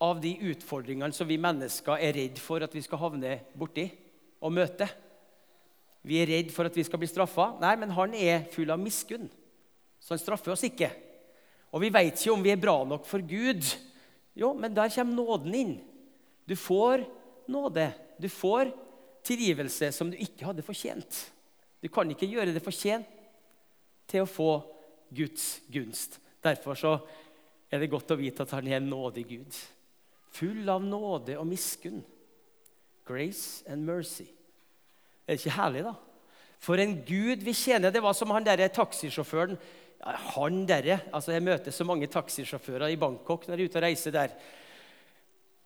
av 0.00 0.20
de 0.22 0.32
utfordringene 0.52 1.12
som 1.12 1.28
vi 1.28 1.36
mennesker 1.40 2.00
er 2.00 2.16
redd 2.16 2.40
for 2.40 2.64
at 2.64 2.74
vi 2.74 2.82
skal 2.84 3.02
havne 3.02 3.38
borti. 3.58 3.90
og 4.40 4.54
møte. 4.56 4.86
Vi 6.00 6.16
er 6.16 6.30
redd 6.30 6.52
for 6.54 6.64
at 6.64 6.72
vi 6.72 6.80
skal 6.80 6.96
bli 6.96 7.08
straffa. 7.10 7.50
Nei, 7.60 7.74
men 7.76 7.90
han 7.92 8.14
er 8.16 8.46
full 8.48 8.70
av 8.72 8.80
miskunn, 8.80 9.26
så 10.00 10.14
han 10.14 10.22
straffer 10.22 10.54
oss 10.54 10.64
ikke. 10.64 10.88
Og 11.76 11.82
vi 11.84 11.90
veit 11.92 12.16
ikke 12.16 12.32
om 12.32 12.40
vi 12.40 12.54
er 12.54 12.62
bra 12.62 12.78
nok 12.88 13.04
for 13.04 13.20
Gud. 13.20 13.60
Jo, 14.32 14.54
men 14.56 14.72
der 14.72 14.88
kommer 14.94 15.18
nåden 15.18 15.54
inn. 15.54 15.74
Du 16.48 16.56
får 16.56 17.04
nåde. 17.52 17.90
Du 18.16 18.30
får 18.32 18.72
tilgivelse 19.28 19.92
som 19.92 20.08
du 20.10 20.16
ikke 20.16 20.48
hadde 20.48 20.64
fortjent. 20.64 21.20
Du 21.84 21.88
kan 21.92 22.08
ikke 22.10 22.28
gjøre 22.28 22.54
det 22.54 22.64
fortjent 22.64 23.06
til 24.10 24.24
å 24.24 24.28
få 24.28 24.50
Guds 25.12 25.60
gunst. 25.70 26.18
Derfor 26.44 26.78
så 26.78 26.94
er 27.70 27.82
det 27.82 27.90
godt 27.92 28.14
å 28.14 28.18
vite 28.18 28.44
at 28.46 28.54
han 28.56 28.68
er 28.68 28.78
en 28.80 28.88
nådig 28.90 29.26
Gud. 29.28 29.58
Full 30.34 30.68
av 30.70 30.82
nåde 30.84 31.36
og 31.38 31.48
miskunn. 31.48 32.00
Grace 33.06 33.66
and 33.70 33.84
mercy. 33.86 34.28
Er 35.26 35.34
det 35.34 35.42
ikke 35.42 35.58
herlig, 35.58 35.84
da? 35.86 35.94
For 36.60 36.80
en 36.80 36.98
Gud 37.06 37.44
vi 37.44 37.54
tjener. 37.56 37.92
Det 37.92 38.02
var 38.04 38.14
som 38.16 38.32
han 38.34 38.46
derre 38.46 38.68
taxisjåføren. 38.72 39.58
Ja, 40.00 40.16
han 40.34 40.62
derre, 40.68 41.02
altså 41.12 41.34
Jeg 41.34 41.44
møter 41.44 41.74
så 41.74 41.84
mange 41.84 42.08
taxisjåfører 42.08 42.88
i 42.88 42.98
Bangkok 43.00 43.46
når 43.46 43.58
jeg 43.60 43.68
er 43.68 43.72
ute 43.72 43.80
og 43.80 43.84
reiser 43.84 44.14
der. 44.16 44.34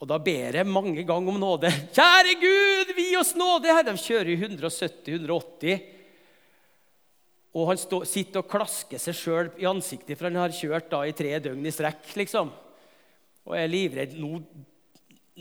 Og 0.03 0.09
da 0.11 0.19
ber 0.19 0.59
jeg 0.59 0.69
mange 0.69 1.05
ganger 1.07 1.33
om 1.33 1.39
nåde. 1.41 1.71
Kjære 1.95 2.35
Gud, 2.41 2.95
vi 2.97 3.13
oss 3.17 3.35
nåde! 3.39 3.71
Her. 3.71 3.87
De 3.87 3.95
kjører 3.97 4.33
i 4.35 4.39
170-180. 4.43 5.94
Og 7.55 7.69
han 7.71 7.79
stå, 7.79 8.01
sitter 8.09 8.43
og 8.43 8.51
klasker 8.51 8.99
seg 8.99 9.15
sjøl 9.15 9.51
i 9.63 9.69
ansiktet, 9.71 10.17
for 10.19 10.27
han 10.27 10.41
har 10.43 10.55
kjørt 10.55 10.89
da 10.91 11.05
i 11.07 11.15
tre 11.15 11.37
døgn 11.43 11.67
i 11.67 11.73
strekk. 11.75 12.09
liksom. 12.19 12.51
Og 13.45 13.55
jeg 13.55 13.67
er 13.67 13.71
livredd. 13.71 14.17
Nå, 14.19 14.41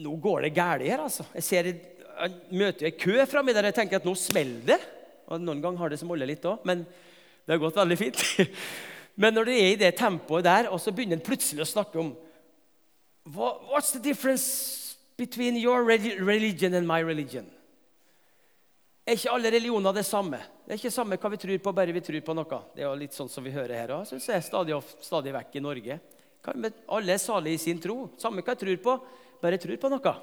nå 0.03 0.15
går 0.21 0.45
det 0.45 0.53
galt 0.53 0.85
her, 0.85 1.01
altså. 1.07 1.25
Jeg 1.33 1.47
ser, 1.47 1.71
jeg 1.73 2.35
møter 2.53 2.89
ei 2.89 2.95
kø 2.97 3.17
framme 3.29 3.55
der 3.55 3.71
jeg 3.71 3.79
tenker 3.79 4.01
at 4.01 4.05
nå 4.05 4.13
smeller 4.19 4.75
det. 4.75 4.79
Og 5.31 5.41
Noen 5.41 5.63
ganger 5.63 5.81
har 5.81 5.93
det 5.93 6.01
som 6.01 6.11
olje 6.13 6.27
litt 6.29 6.45
òg, 6.45 6.61
men 6.67 6.83
det 6.83 7.55
har 7.55 7.61
gått 7.63 7.79
veldig 7.79 7.99
fint. 7.99 8.25
Men 9.15 9.35
når 9.37 9.45
du 9.45 9.51
er 9.53 9.67
i 9.69 9.77
det 9.77 9.91
tempoet 9.99 10.41
der, 10.41 10.67
og 10.73 10.79
så 10.81 10.89
begynner 10.89 11.19
en 11.19 11.25
plutselig 11.25 11.61
å 11.61 11.69
snakke 11.69 11.99
om 12.01 12.15
What's 13.29 13.91
the 13.93 14.01
difference 14.01 14.97
between 15.21 15.55
your 15.55 15.83
religion 15.85 16.73
and 16.73 16.87
my 16.87 16.97
religion? 17.05 17.45
Er 19.03 19.17
ikke 19.17 19.33
alle 19.35 19.51
religioner 19.51 19.95
det 19.95 20.05
samme? 20.07 20.39
Det 20.63 20.75
er 20.75 20.79
ikke 20.79 20.93
samme 20.95 21.17
hva 21.19 21.31
vi 21.33 21.39
tror 21.41 21.57
på, 21.65 21.73
bare 21.75 21.95
vi 21.95 22.03
tror 22.03 22.21
på 22.23 22.35
noe. 22.37 22.59
Det 22.71 22.83
er 22.83 22.87
jo 22.87 22.99
litt 23.01 23.15
sånn 23.15 23.31
som 23.31 23.43
vi 23.43 23.51
hører 23.51 23.75
her 23.75 23.91
òg, 23.97 24.05
syns 24.07 24.29
jeg, 24.31 24.45
stadig, 24.45 24.77
stadig 25.03 25.33
vekk 25.35 25.57
i 25.59 25.63
Norge. 25.63 25.97
Alle 26.87 27.15
er 27.15 27.19
salige 27.19 27.59
i 27.59 27.63
sin 27.65 27.81
tro. 27.83 28.05
Samme 28.19 28.43
hva 28.43 28.55
jeg 28.55 28.61
tror 28.61 28.79
på, 28.85 28.93
bare 29.43 29.57
jeg 29.57 29.65
tror 29.65 29.81
på 29.81 29.91
noe. 29.91 30.13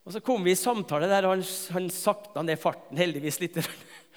Og 0.00 0.14
Så 0.16 0.22
kom 0.26 0.42
vi 0.42 0.56
i 0.56 0.58
samtale 0.58 1.06
der, 1.10 1.28
han, 1.30 1.44
han 1.76 1.86
sakta 1.94 2.42
ned 2.42 2.58
farten 2.58 2.98
heldigvis 2.98 3.38
litt. 3.44 3.60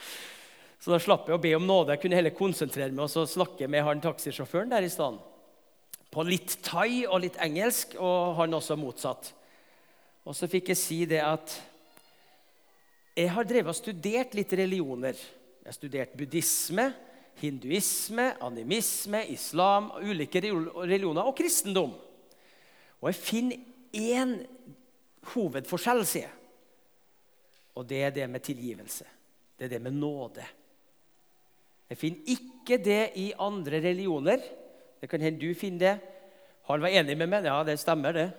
Så 0.82 0.92
da 0.92 0.98
slapp 1.00 1.30
jeg 1.30 1.38
å 1.38 1.44
be 1.44 1.54
om 1.56 1.68
nåde. 1.70 1.94
Jeg 1.94 2.02
kunne 2.06 2.18
heller 2.18 2.34
konsentrere 2.36 2.92
meg 2.92 3.06
og 3.06 3.30
snakke 3.30 3.70
med 3.70 3.86
han 3.86 4.02
taxisjåføren 4.02 4.74
der 4.74 4.88
i 4.88 4.92
stedet 4.92 5.22
på 6.14 6.24
litt 6.28 6.60
thai 6.62 7.06
og 7.08 7.24
litt 7.24 7.38
engelsk, 7.42 7.96
og 7.98 8.36
han 8.38 8.54
også 8.54 8.78
motsatt. 8.78 9.32
Og 10.30 10.36
så 10.38 10.50
fikk 10.50 10.70
jeg 10.72 10.80
si 10.80 11.00
det 11.10 11.24
at 11.26 11.56
jeg 13.14 13.30
har 13.30 13.46
drevet 13.46 13.70
og 13.70 13.78
studert 13.78 14.34
litt 14.38 14.54
religioner. 14.58 15.18
Jeg 15.18 15.70
har 15.70 15.76
studert 15.76 16.16
buddhisme, 16.18 16.88
hinduisme, 17.42 18.32
animisme, 18.44 19.24
islam, 19.34 19.92
ulike 20.02 20.42
religioner 20.42 21.30
og 21.30 21.36
kristendom. 21.38 21.94
Og 23.02 23.10
jeg 23.12 23.20
finner 23.20 23.58
én 23.94 24.38
hovedforskjell, 25.34 26.04
sier 26.08 26.28
jeg. 26.28 26.40
Og 27.78 27.86
det 27.90 28.02
er 28.06 28.14
det 28.14 28.28
med 28.30 28.44
tilgivelse. 28.46 29.06
Det 29.58 29.66
er 29.66 29.76
det 29.76 29.82
med 29.82 29.96
nåde. 29.98 30.46
Jeg 31.90 32.00
finner 32.00 32.34
ikke 32.36 32.78
det 32.82 33.02
i 33.22 33.32
andre 33.38 33.82
religioner. 33.82 34.42
Det 35.02 35.10
kan 35.10 35.22
hende 35.22 35.42
du 35.42 35.54
finner 35.58 35.84
det. 35.86 35.96
Han 36.70 36.82
var 36.82 36.94
enig 36.96 37.18
med 37.18 37.30
meg. 37.30 37.46
Ja, 37.50 37.60
det 37.66 37.80
stemmer, 37.82 38.14
det. 38.16 38.30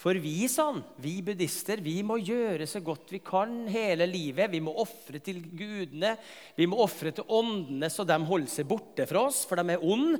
For 0.00 0.18
vi, 0.18 0.48
han, 0.50 0.80
vi 0.98 1.18
buddhister, 1.22 1.82
vi 1.84 2.00
må 2.06 2.16
gjøre 2.18 2.66
så 2.66 2.80
godt 2.82 3.12
vi 3.14 3.20
kan 3.22 3.68
hele 3.70 4.08
livet. 4.10 4.50
Vi 4.50 4.60
må 4.64 4.74
ofre 4.82 5.20
til 5.22 5.38
gudene, 5.46 6.16
vi 6.56 6.66
må 6.66 6.80
ofre 6.82 7.12
til 7.14 7.28
åndene, 7.30 7.90
så 7.92 8.06
de 8.08 8.18
holder 8.26 8.50
seg 8.50 8.66
borte 8.70 9.06
fra 9.06 9.26
oss, 9.28 9.44
for 9.46 9.60
de 9.60 9.76
er 9.76 9.84
onde. 9.84 10.18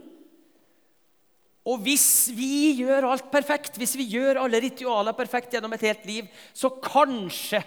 Og 1.63 1.83
hvis 1.85 2.33
vi 2.35 2.75
gjør 2.81 3.07
alt 3.13 3.29
perfekt, 3.31 3.77
hvis 3.79 3.95
vi 3.99 4.09
gjør 4.11 4.41
alle 4.43 4.59
ritualer 4.65 5.15
perfekt 5.15 5.55
gjennom 5.55 5.75
et 5.77 5.85
helt 5.87 6.07
liv, 6.09 6.31
så 6.55 6.73
kanskje 6.83 7.63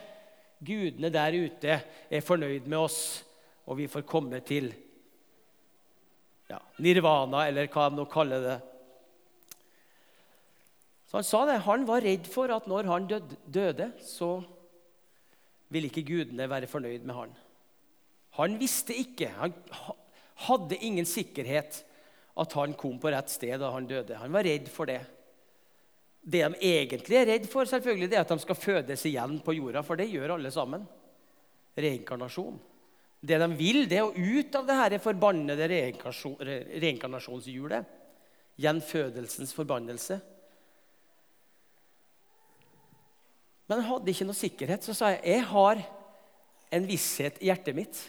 gudene 0.66 1.12
der 1.14 1.36
ute 1.36 1.78
er 2.12 2.26
fornøyd 2.26 2.68
med 2.68 2.80
oss, 2.80 3.00
og 3.68 3.80
vi 3.80 3.88
får 3.92 4.04
komme 4.08 4.42
til 4.46 4.68
ja, 6.52 6.60
nirvana, 6.84 7.48
eller 7.48 7.72
hva 7.72 7.88
de 7.90 8.00
nå 8.00 8.08
kaller 8.12 8.44
det. 8.44 8.58
Han 11.16 11.24
sa 11.24 11.46
det. 11.48 11.62
Han 11.64 11.86
var 11.88 12.04
redd 12.04 12.28
for 12.28 12.52
at 12.52 12.68
når 12.68 12.90
han 12.92 13.08
døde, 13.08 13.92
så 14.04 14.44
ville 15.72 15.88
ikke 15.90 16.04
gudene 16.08 16.50
være 16.52 16.68
fornøyd 16.70 17.04
med 17.08 17.16
han. 17.16 17.32
Han 18.36 18.58
visste 18.60 18.94
ikke, 19.00 19.30
han 19.38 19.54
hadde 20.46 20.84
ingen 20.84 21.08
sikkerhet 21.08 21.86
at 22.36 22.54
han 22.60 22.74
kom 22.76 23.00
på 23.00 23.12
rett 23.14 23.30
sted 23.32 23.60
da 23.62 23.70
han 23.72 23.88
døde. 23.88 24.18
Han 24.20 24.34
var 24.36 24.44
redd 24.44 24.68
for 24.72 24.86
det. 24.92 25.02
Det 26.26 26.42
de 26.42 26.56
egentlig 26.68 27.18
er 27.20 27.28
redd 27.30 27.46
for, 27.48 27.66
selvfølgelig, 27.70 28.10
det 28.12 28.18
er 28.18 28.24
at 28.26 28.34
de 28.34 28.40
skal 28.42 28.56
fødes 28.58 29.06
igjen 29.08 29.40
på 29.46 29.54
jorda, 29.56 29.82
for 29.86 29.96
det 30.00 30.12
gjør 30.12 30.34
alle 30.36 30.52
sammen. 30.52 30.88
Reinkarnasjon. 31.78 32.60
Det 33.26 33.40
de 33.40 33.48
vil, 33.56 33.90
det 33.90 33.98
er 34.02 34.06
å 34.10 34.12
ut 34.12 34.56
av 34.58 34.66
det 34.68 34.76
her 34.82 35.00
forbannede 35.02 35.68
reinkarnasjonshjulet. 35.70 37.86
Gjenfødelsens 38.60 39.54
forbannelse. 39.56 40.20
Men 43.66 43.82
han 43.82 43.90
hadde 43.90 44.12
ikke 44.14 44.28
noe 44.28 44.38
sikkerhet. 44.38 44.86
Så 44.86 44.96
sa 44.98 45.14
jeg 45.16 45.36
jeg 45.36 45.46
har 45.52 45.82
en 46.76 46.90
visshet 46.90 47.40
i 47.42 47.50
hjertet 47.50 47.78
mitt 47.78 48.02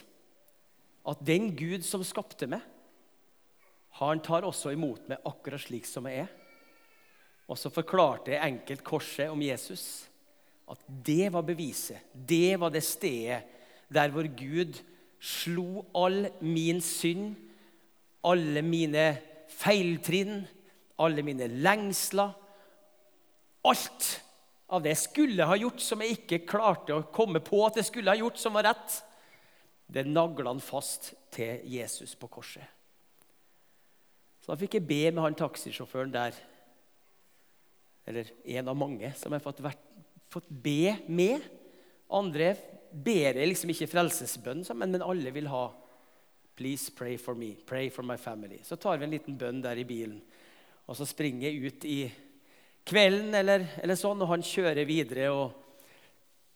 at 1.07 1.21
den 1.23 1.53
Gud 1.55 1.85
som 1.87 2.03
skapte 2.05 2.49
meg, 2.51 2.64
han 4.01 4.21
tar 4.21 4.45
også 4.45 4.73
imot 4.75 5.07
meg 5.09 5.23
akkurat 5.25 5.62
slik 5.62 5.87
som 5.88 6.09
jeg 6.11 6.27
er. 6.27 6.33
Og 7.47 7.57
så 7.57 7.71
forklarte 7.71 8.35
jeg 8.35 8.42
enkelt 8.42 8.83
korset 8.85 9.31
om 9.31 9.40
Jesus. 9.40 10.05
At 10.69 10.83
det 10.87 11.31
var 11.33 11.47
beviset. 11.47 12.03
Det 12.12 12.59
var 12.61 12.75
det 12.75 12.83
stedet 12.85 13.45
der 13.87 14.11
hvor 14.11 14.27
Gud 14.27 14.81
slo 15.23 15.87
all 15.95 16.27
min 16.42 16.83
synd, 16.83 17.37
alle 18.27 18.62
mine 18.66 19.07
feiltrinn, 19.49 20.42
alle 20.99 21.23
mine 21.23 21.47
lengsler. 21.47 22.35
Alt 23.66 24.11
av 24.66 24.83
det 24.83 24.94
jeg 24.94 25.02
skulle 25.05 25.46
ha 25.46 25.57
gjort 25.59 25.83
som 25.83 26.02
jeg 26.02 26.16
ikke 26.16 26.44
klarte 26.48 26.94
å 26.96 27.07
komme 27.14 27.42
på 27.44 27.61
at 27.66 27.79
jeg 27.79 27.88
skulle 27.90 28.11
ha 28.11 28.18
gjort, 28.18 28.40
som 28.40 28.57
var 28.59 28.66
rett. 28.72 28.98
Det 29.87 30.02
nagla 30.09 30.50
han 30.50 30.62
fast 30.62 31.12
til 31.35 31.62
Jesus 31.70 32.16
på 32.18 32.31
korset. 32.31 32.66
Så 34.42 34.52
da 34.52 34.59
fikk 34.59 34.79
jeg 34.79 34.87
be 34.87 35.02
med 35.11 35.22
han 35.22 35.38
taxisjåføren 35.38 36.14
der, 36.14 36.35
eller 38.07 38.31
en 38.59 38.70
av 38.70 38.79
mange 38.79 39.11
som 39.18 39.33
jeg 39.33 39.40
har 39.40 39.46
fått, 39.46 39.62
vært, 39.64 39.87
fått 40.31 40.50
be 40.50 40.94
med. 41.11 41.42
Andre 42.14 42.52
ber 42.90 43.38
jeg 43.38 43.50
liksom 43.50 43.72
ikke 43.74 43.90
frelsesbønn, 43.90 44.62
men, 44.79 44.94
men 44.94 45.07
alle 45.07 45.35
vil 45.35 45.50
ha 45.50 45.66
Please 46.57 46.88
pray 46.88 47.18
for 47.20 47.37
me. 47.37 47.50
Pray 47.68 47.90
for 47.92 48.07
my 48.07 48.16
family. 48.16 48.62
Så 48.64 48.79
tar 48.81 48.96
vi 48.96 49.05
en 49.05 49.12
liten 49.12 49.35
bønn 49.37 49.59
der 49.61 49.76
i 49.76 49.85
bilen. 49.85 50.22
Og 50.88 50.96
så 50.96 51.05
springer 51.05 51.50
jeg 51.50 51.66
ut 51.68 51.85
i 51.85 51.98
kvelden 52.87 53.35
eller, 53.35 53.66
eller 53.83 53.99
sånn, 53.99 54.22
og 54.22 54.31
han 54.31 54.44
kjører 54.46 54.87
videre 54.87 55.31
og 55.35 55.55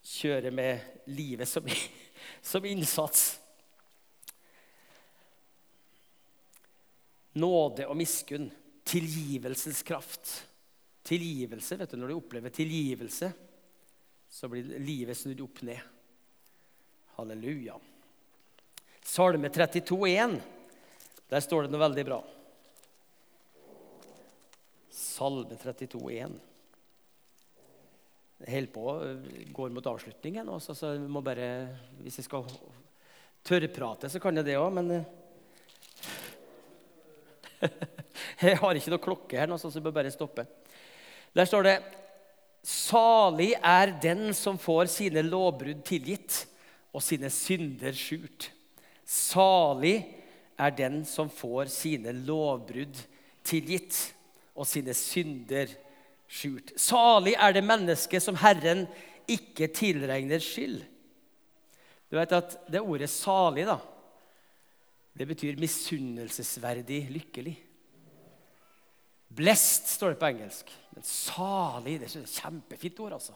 kjører 0.07 0.55
med 0.55 1.11
livet 1.11 1.49
som, 1.49 1.67
som 2.53 2.67
innsats. 2.69 3.25
Nåde 7.41 7.87
og 7.87 7.99
miskunn. 7.99 8.49
Tilgivelsens 8.91 9.83
kraft. 9.87 10.33
Tilgivelse, 11.07 11.77
vet 11.79 11.93
du, 11.93 11.99
Når 12.01 12.11
du 12.11 12.17
opplever 12.17 12.55
tilgivelse, 12.55 13.33
så 14.31 14.49
blir 14.51 14.79
livet 14.83 15.19
snudd 15.19 15.43
opp 15.43 15.63
ned. 15.67 15.79
Halleluja. 17.19 17.77
Salme 19.03 19.51
32, 19.51 19.99
1. 20.11 20.37
Der 21.31 21.43
står 21.43 21.67
det 21.67 21.75
noe 21.75 21.83
veldig 21.83 22.05
bra. 22.07 22.21
Salme 25.21 25.53
32, 25.53 26.01
1. 26.17 26.37
Jeg 28.41 28.69
på, 28.73 28.85
går 29.53 29.73
mot 29.75 29.87
avslutningen. 29.91 30.49
Også, 30.49 30.73
så 30.73 30.95
jeg 30.95 31.03
må 31.13 31.21
bare, 31.21 31.49
hvis 32.01 32.15
jeg 32.23 32.25
skal 32.25 32.47
tørrprate, 33.45 34.09
så 34.09 34.17
kan 34.23 34.41
jeg 34.41 34.47
det 34.47 34.55
òg, 34.57 34.71
men 34.79 34.87
eh, 34.97 35.05
Jeg 38.47 38.57
har 38.63 38.79
ikke 38.79 38.93
noe 38.95 39.03
klokke 39.05 39.37
her, 39.37 39.51
nå, 39.51 39.59
så 39.61 39.69
jeg 39.75 39.85
bør 39.85 39.93
bare 39.99 40.13
stoppe. 40.15 40.47
Der 41.37 41.45
står 41.49 41.67
det 41.69 41.75
Salig 42.65 43.51
er 43.57 43.93
den 44.01 44.33
som 44.37 44.57
får 44.61 44.89
sine 44.93 45.21
lovbrudd 45.27 45.83
tilgitt 45.89 46.47
og 46.97 47.05
sine 47.05 47.29
synder 47.33 47.93
skjult. 47.97 48.49
Salig 49.05 49.99
er 50.57 50.73
den 50.81 51.05
som 51.09 51.29
får 51.33 51.69
sine 51.73 52.17
lovbrudd 52.25 52.97
tilgitt 53.45 54.01
og 54.61 54.69
sine 54.69 54.95
synder 54.97 55.71
skjult. 56.31 56.75
Salig 56.79 57.35
er 57.39 57.57
det 57.57 57.65
mennesket 57.65 58.23
som 58.23 58.37
Herren 58.39 58.85
ikke 59.31 59.71
tilregner 59.73 60.43
skyld. 60.43 60.83
Du 62.11 62.19
vet 62.19 62.33
at 62.35 62.59
Det 62.71 62.81
ordet 62.81 63.09
'salig' 63.09 63.67
da, 63.67 63.79
det 65.19 65.27
betyr 65.27 65.59
misunnelsesverdig 65.59 67.09
lykkelig. 67.11 67.57
Blessed 69.31 69.87
står 69.87 70.09
det 70.09 70.19
på 70.19 70.27
engelsk. 70.27 70.71
Men 70.91 71.05
salig 71.07 72.01
det 72.01 72.09
er 72.09 72.21
et 72.21 72.41
kjempefint 72.43 73.01
ord. 73.01 73.13
altså. 73.13 73.33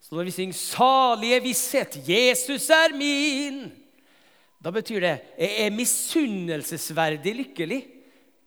Så 0.00 0.14
når 0.14 0.24
vi 0.24 0.30
synger 0.30 0.52
'Salige 0.52 1.42
visshet, 1.42 2.08
Jesus 2.08 2.70
er 2.70 2.96
min', 2.96 3.72
da 4.64 4.70
betyr 4.70 5.00
det 5.00 5.20
jeg 5.38 5.66
er 5.66 5.70
misunnelsesverdig 5.70 7.34
lykkelig 7.34 7.86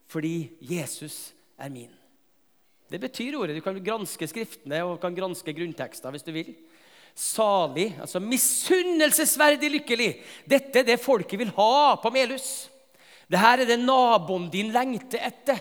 fordi 0.06 0.50
Jesus 0.60 1.34
er 1.58 1.68
min. 1.68 1.97
Det 2.88 3.00
betyr 3.00 3.36
ordet. 3.36 3.58
Du 3.58 3.64
kan 3.64 3.76
granske 3.84 4.28
skriftene 4.30 4.80
og 4.86 4.98
kan 5.02 5.16
granske 5.16 5.52
grunntekster 5.52 6.14
hvis 6.14 6.24
du 6.24 6.32
vil. 6.32 6.54
Salig, 7.18 7.90
altså 8.00 8.20
misunnelsesverdig 8.22 9.72
lykkelig. 9.74 10.10
Dette 10.48 10.80
er 10.80 10.86
det 10.86 11.00
folket 11.02 11.40
vil 11.40 11.52
ha 11.56 11.96
på 12.00 12.12
Melhus. 12.14 12.68
Dette 13.28 13.50
er 13.52 13.64
det 13.68 13.80
naboen 13.82 14.46
din 14.52 14.72
lengter 14.72 15.20
etter. 15.26 15.60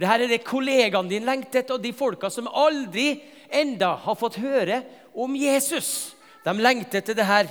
Dette 0.00 0.16
er 0.16 0.28
det 0.28 0.42
kollegaene 0.44 1.12
din 1.12 1.28
lengter 1.28 1.62
etter, 1.62 1.78
og 1.78 1.84
de 1.84 1.94
folka 1.96 2.30
som 2.32 2.48
aldri 2.48 3.14
enda 3.48 3.94
har 4.04 4.18
fått 4.18 4.40
høre 4.42 4.82
om 5.14 5.36
Jesus. 5.38 6.12
De 6.44 6.54
lengter 6.56 7.00
etter 7.00 7.16
det 7.16 7.28
her 7.28 7.50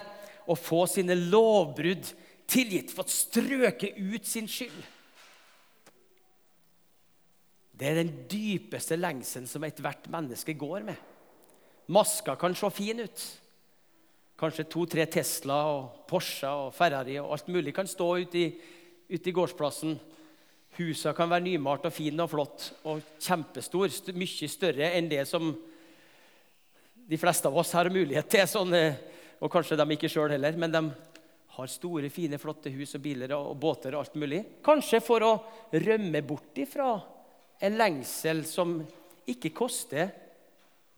å 0.50 0.58
få 0.58 0.86
sine 0.89 1.17
lovbrudd 1.17 2.12
tilgitt, 2.50 2.93
fått 2.93 3.13
strøket 3.13 3.98
ut 3.98 4.26
sin 4.26 4.50
skyld. 4.50 4.82
Det 7.79 7.87
er 7.87 8.01
den 8.01 8.11
dypeste 8.27 8.97
lengselen 8.99 9.47
som 9.47 9.63
ethvert 9.63 10.09
menneske 10.11 10.51
går 10.59 10.83
med. 10.89 10.97
Maska 11.89 12.35
kan 12.35 12.55
se 12.57 12.69
fin 12.75 12.99
ut. 12.99 13.21
Kanskje 14.39 14.65
to-tre 14.71 15.05
Tesla 15.07 15.61
og 15.71 16.01
Porsche 16.07 16.47
og 16.47 16.73
Ferrari 16.75 17.15
og 17.21 17.31
alt 17.35 17.47
mulig 17.51 17.73
kan 17.75 17.87
stå 17.87 18.07
ute 18.19 18.39
i, 18.39 18.47
ute 19.09 19.31
i 19.31 19.33
gårdsplassen. 19.35 19.95
Husene 20.77 21.15
kan 21.15 21.31
være 21.31 21.45
nymalt 21.47 21.87
og 21.87 21.95
fine 21.95 22.23
og 22.23 22.31
flott 22.31 22.65
og 22.87 22.99
kjempestor. 23.19 23.95
Mye 24.15 24.49
større 24.51 24.89
enn 24.97 25.07
det 25.11 25.23
som 25.27 25.49
de 27.09 27.19
fleste 27.19 27.47
av 27.49 27.57
oss 27.57 27.71
har 27.75 27.89
mulighet 27.91 28.27
til. 28.31 28.43
Sånn, 28.47 28.75
og 29.39 29.51
kanskje 29.51 29.79
de 29.79 29.87
ikke 29.95 30.11
sjøl 30.11 30.35
heller. 30.35 30.59
Men 30.59 30.75
de 30.75 30.83
har 31.55 31.71
store, 31.71 32.11
fine, 32.11 32.39
flotte 32.39 32.71
hus 32.75 32.95
og 32.99 33.03
biler 33.07 33.33
og 33.37 33.55
båter 33.59 33.95
og 33.95 34.03
alt 34.03 34.19
mulig. 34.19 34.43
Kanskje 34.67 35.01
for 35.03 35.25
å 35.25 35.31
rømme 35.73 36.21
bort 36.27 36.59
ifra 36.59 36.91
en 37.60 37.78
lengsel 37.78 38.45
som 38.48 38.80
ikke 39.30 39.52
koster 39.56 40.12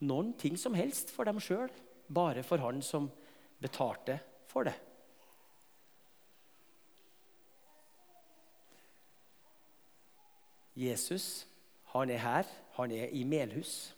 noen 0.06 0.32
ting 0.38 0.56
som 0.58 0.74
helst 0.78 1.10
for 1.14 1.28
dem 1.28 1.40
sjøl, 1.42 1.70
bare 2.08 2.42
for 2.46 2.62
han 2.62 2.80
som 2.84 3.10
betalte 3.62 4.18
for 4.50 4.66
det. 4.66 4.76
Jesus 10.78 11.44
han 11.92 12.08
er 12.08 12.22
her, 12.22 12.48
han 12.78 12.92
er 12.96 13.10
i 13.12 13.24
Melhus. 13.28 13.92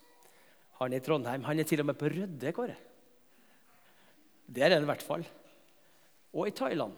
Han 0.81 0.91
er 0.91 0.99
i 0.99 1.03
Trondheim. 1.03 1.45
Han 1.47 1.59
er 1.59 1.67
til 1.67 1.79
og 1.79 1.87
med 1.87 1.95
på 1.95 2.09
Rødde, 2.11 2.51
Kåre. 2.51 2.75
Der 4.51 4.67
er 4.67 4.75
han 4.75 4.83
i 4.83 4.89
hvert 4.89 5.05
fall. 5.05 5.23
Og 6.33 6.47
i 6.47 6.51
Thailand. 6.51 6.91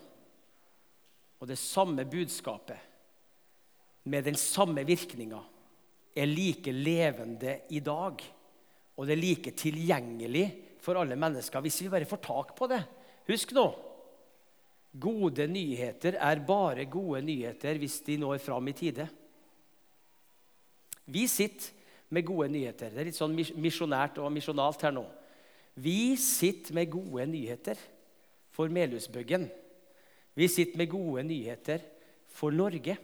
Og 1.40 1.48
det 1.48 1.58
samme 1.62 2.06
budskapet, 2.06 2.78
med 4.04 4.24
den 4.24 4.36
samme 4.36 4.86
virkninga, 4.86 5.38
er 6.18 6.30
like 6.30 6.74
levende 6.74 7.60
i 7.70 7.82
dag. 7.86 8.24
Og 8.98 9.06
det 9.06 9.14
er 9.14 9.22
like 9.22 9.54
tilgjengelig 9.58 10.48
for 10.82 10.98
alle 10.98 11.18
mennesker 11.20 11.62
hvis 11.64 11.84
vi 11.84 11.92
bare 11.94 12.10
får 12.10 12.24
tak 12.26 12.56
på 12.58 12.70
det. 12.72 12.82
Husk 13.28 13.54
nå 13.58 13.68
gode 14.98 15.46
nyheter 15.52 16.18
er 16.18 16.44
bare 16.46 16.88
gode 16.90 17.22
nyheter 17.22 17.78
hvis 17.78 18.00
de 18.06 18.18
når 18.18 18.40
fram 18.42 18.68
i 18.72 18.74
tide. 18.74 19.08
Vi 21.06 21.28
sitter 21.28 21.76
med 22.10 22.26
gode 22.26 22.50
nyheter. 22.52 22.92
Det 22.92 23.02
er 23.02 23.10
litt 23.10 23.20
sånn 23.20 23.36
misjonært 23.36 24.18
og 24.24 24.32
misjonalt 24.34 24.82
her 24.88 24.96
nå. 24.96 25.06
Vi 25.78 26.16
sitter 26.18 26.74
med 26.74 26.90
gode 26.90 27.28
nyheter 27.30 27.80
for 28.56 28.72
Melhusbyggen. 28.74 29.46
Vi 30.38 30.48
sitter 30.50 30.80
med 30.82 30.90
gode 30.90 31.24
nyheter 31.28 31.84
for 32.34 32.56
Norge. 32.56 32.98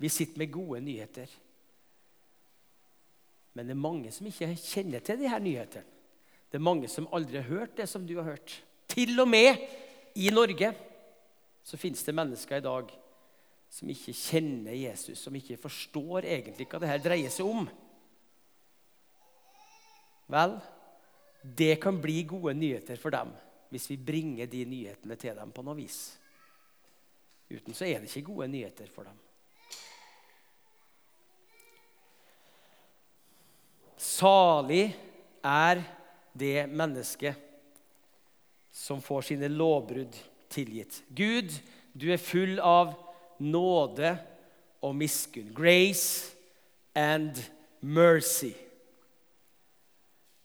Vi 0.00 0.08
sitter 0.08 0.40
med 0.40 0.52
gode 0.54 0.80
nyheter 0.84 1.30
men 3.54 3.66
det 3.66 3.74
er 3.74 3.80
mange 3.80 4.10
som 4.12 4.26
ikke 4.26 4.50
kjenner 4.58 5.02
til 5.04 5.20
de 5.20 5.30
her 5.30 5.42
nyhetene. 5.42 5.86
Det 6.50 6.58
er 6.60 6.62
mange 6.62 6.88
som 6.90 7.08
aldri 7.14 7.40
har 7.40 7.48
hørt 7.48 7.76
det 7.78 7.88
som 7.90 8.04
du 8.06 8.12
har 8.20 8.28
hørt. 8.28 8.52
Til 8.90 9.18
og 9.18 9.26
med 9.26 9.58
i 10.14 10.28
Norge 10.30 10.68
så 11.66 11.78
finnes 11.80 12.04
det 12.06 12.14
mennesker 12.14 12.60
i 12.60 12.64
dag 12.66 12.92
som 13.74 13.90
ikke 13.90 14.14
kjenner 14.14 14.76
Jesus, 14.76 15.18
som 15.18 15.34
ikke 15.34 15.58
forstår 15.58 16.28
egentlig 16.30 16.68
hva 16.70 16.78
det 16.78 16.90
her 16.92 17.02
dreier 17.02 17.32
seg 17.34 17.48
om. 17.50 17.66
Vel, 20.30 20.54
det 21.42 21.74
kan 21.82 21.98
bli 22.00 22.22
gode 22.28 22.54
nyheter 22.54 23.00
for 23.00 23.14
dem 23.14 23.34
hvis 23.74 23.88
vi 23.90 23.98
bringer 23.98 24.46
de 24.46 24.62
nyhetene 24.70 25.18
til 25.18 25.34
dem 25.34 25.50
på 25.50 25.64
noe 25.66 25.74
vis. 25.80 25.98
Uten 27.50 27.74
så 27.74 27.88
er 27.88 27.98
det 27.98 28.12
ikke 28.12 28.28
gode 28.30 28.46
nyheter 28.52 28.86
for 28.94 29.10
dem. 29.10 29.18
Salig 34.04 34.90
er 35.44 35.80
det 36.36 36.66
mennesket 36.68 37.40
som 38.74 39.00
får 39.02 39.30
sine 39.30 39.48
lovbrudd 39.48 40.16
tilgitt. 40.52 41.00
Gud, 41.08 41.52
du 41.94 42.10
er 42.12 42.20
full 42.20 42.58
av 42.60 42.92
nåde 43.40 44.16
og 44.84 44.96
miskunn. 44.98 45.52
Grace 45.56 46.34
and 46.94 47.38
mercy. 47.80 48.52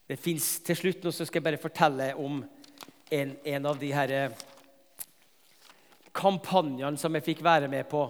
Det 0.09 0.17
fins 0.17 0.55
til 0.65 0.77
slutt 0.77 1.03
nå 1.05 1.11
så 1.13 1.27
skal 1.27 1.41
jeg 1.41 1.49
bare 1.49 1.61
fortelle 1.61 2.13
om 2.17 2.39
en, 3.11 3.35
en 3.43 3.67
av 3.69 3.77
de 3.81 3.91
her 3.93 4.13
eh, 4.13 4.39
kampanjene 6.15 6.97
som 6.97 7.13
jeg 7.17 7.27
fikk 7.27 7.43
være 7.45 7.69
med 7.69 7.85
på. 7.91 8.07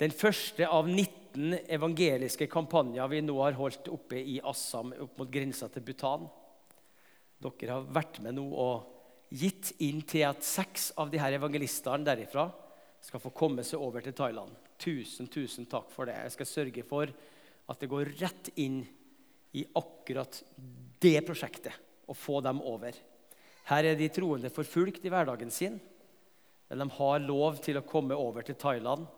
Den 0.00 0.12
første 0.12 0.66
av 0.68 0.88
19 0.88 1.23
19 1.34 1.66
evangeliske 1.68 2.46
kampanjer 2.46 3.08
vi 3.10 3.20
nå 3.24 3.34
har 3.42 3.56
holdt 3.58 3.88
oppe 3.90 4.20
i 4.20 4.38
Assam, 4.46 4.92
opp 5.02 5.18
mot 5.18 5.30
grensa 5.30 5.66
til 5.68 5.82
Bhutan. 5.82 6.28
Dere 7.42 7.74
har 7.74 7.88
vært 7.90 8.20
med 8.22 8.36
nå 8.38 8.44
og 8.46 9.32
gitt 9.34 9.72
inn 9.82 10.04
til 10.06 10.22
at 10.28 10.44
seks 10.46 10.92
av 11.00 11.10
de 11.10 11.18
her 11.18 11.34
evangelistene 11.34 12.06
derifra 12.06 12.46
skal 13.02 13.20
få 13.20 13.32
komme 13.34 13.64
seg 13.66 13.82
over 13.82 14.04
til 14.04 14.14
Thailand. 14.14 14.54
Tusen, 14.78 15.26
tusen 15.26 15.66
takk 15.70 15.90
for 15.92 16.06
det. 16.06 16.14
Jeg 16.22 16.36
skal 16.36 16.50
sørge 16.50 16.86
for 16.86 17.10
at 17.10 17.82
det 17.82 17.90
går 17.90 18.14
rett 18.20 18.52
inn 18.60 18.84
i 19.54 19.64
akkurat 19.74 20.38
det 21.02 21.18
prosjektet 21.26 21.74
og 22.06 22.16
få 22.18 22.38
dem 22.44 22.62
over. 22.62 22.94
Her 23.72 23.90
er 23.90 23.98
de 23.98 24.10
troende 24.12 24.52
forfulgt 24.54 25.04
i 25.04 25.10
hverdagen 25.10 25.50
sin, 25.50 25.80
men 26.70 26.80
de 26.80 26.88
har 26.94 27.26
lov 27.26 27.58
til 27.64 27.80
å 27.80 27.86
komme 27.86 28.14
over 28.14 28.46
til 28.46 28.58
Thailand 28.60 29.08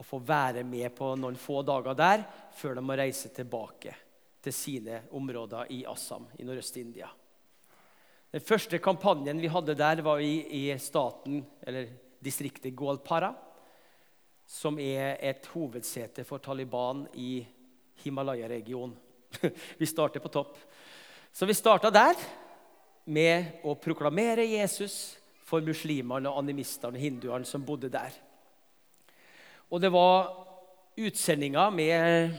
å 0.00 0.06
få 0.06 0.20
være 0.24 0.64
med 0.64 0.94
på 0.96 1.12
noen 1.20 1.36
få 1.36 1.60
dager 1.66 1.96
der 1.96 2.22
før 2.56 2.78
de 2.78 2.84
må 2.84 2.96
reise 2.96 3.28
tilbake 3.36 3.92
til 4.40 4.54
sine 4.56 5.02
områder 5.12 5.68
i 5.76 5.82
Assam 5.88 6.24
i 6.40 6.46
Nordøst-India. 6.48 7.10
Den 8.30 8.44
første 8.46 8.78
kampanjen 8.80 9.42
vi 9.42 9.50
hadde 9.52 9.76
der, 9.76 10.00
var 10.06 10.22
i, 10.24 10.40
i 10.56 10.78
staten, 10.80 11.42
eller 11.66 11.90
distriktet 12.22 12.72
Gualpara, 12.78 13.32
som 14.46 14.78
er 14.80 15.18
et 15.20 15.46
hovedsete 15.52 16.24
for 16.24 16.40
Taliban 16.42 17.04
i 17.20 17.42
Himalaya-regionen. 18.00 18.96
vi 19.80 19.86
starter 19.86 20.22
på 20.22 20.32
topp. 20.32 20.56
Så 21.32 21.46
vi 21.46 21.54
starta 21.54 21.90
der 21.92 22.16
med 23.04 23.60
å 23.66 23.76
proklamere 23.78 24.48
Jesus 24.48 25.18
for 25.46 25.62
muslimene, 25.66 26.32
animistene 26.32 26.96
og 26.96 27.02
hinduene 27.02 27.46
som 27.46 27.66
bodde 27.66 27.90
der. 27.92 28.14
Og 29.70 29.78
det 29.78 29.90
var 29.94 30.32
utsendinger 30.98 31.70
med 31.70 32.34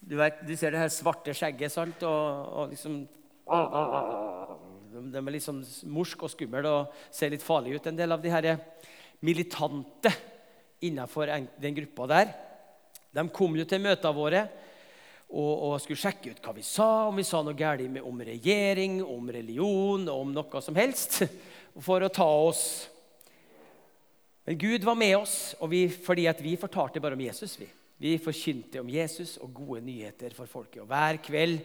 Du, 0.00 0.16
vet, 0.16 0.40
du 0.46 0.54
ser 0.56 0.72
det 0.72 0.80
her 0.80 0.92
svarte 0.92 1.34
skjegget, 1.36 1.72
sant? 1.74 2.02
Og, 2.06 2.48
og 2.54 2.70
liksom 2.72 3.02
De 3.48 5.20
er 5.20 5.34
litt 5.34 5.44
sånn 5.44 5.60
morsk 5.92 6.24
og 6.24 6.32
skumle 6.32 6.62
og 6.64 6.94
ser 7.12 7.34
litt 7.34 7.44
farlige 7.44 7.76
ut, 7.76 7.88
en 7.90 7.98
del 7.98 8.14
av 8.14 8.22
de 8.22 8.32
her 8.32 8.48
militante 9.20 10.12
innenfor 10.86 11.28
den 11.58 11.76
gruppa 11.76 12.06
der. 12.08 12.32
De 13.12 13.24
kom 13.34 13.56
jo 13.58 13.66
til 13.68 13.82
møtene 13.84 14.16
våre. 14.16 14.42
og, 15.28 15.52
og, 15.52 15.80
skulle 15.82 16.00
sjekke 16.00 16.32
ut 16.32 16.38
hva 16.40 16.54
vi 16.56 16.62
sa, 16.64 17.08
om 17.10 17.18
vi 17.18 17.26
sa 17.26 17.42
noe 17.44 17.56
galt 17.58 17.98
om 18.00 18.22
regjering, 18.24 19.02
om 19.04 19.28
religion, 19.28 20.08
om 20.08 20.30
noe 20.32 20.62
som 20.64 20.78
helst, 20.78 21.20
for 21.84 22.00
å 22.00 22.08
ta 22.08 22.24
oss. 22.24 22.88
Men 24.48 24.58
Gud 24.58 24.84
var 24.84 24.94
med 24.94 25.12
oss, 25.18 25.54
vi, 25.68 25.82
fordi 25.92 26.22
vi 26.40 26.54
fortalte 26.56 27.00
bare 27.04 27.18
om 27.18 27.20
Jesus. 27.20 27.58
Vi 27.60 27.68
Vi 27.98 28.14
forkynte 28.18 28.80
om 28.80 28.88
Jesus 28.88 29.36
og 29.36 29.52
gode 29.52 29.82
nyheter 29.84 30.32
for 30.32 30.46
folket. 30.46 30.80
Og 30.80 30.86
Hver 30.88 31.18
kveld 31.20 31.58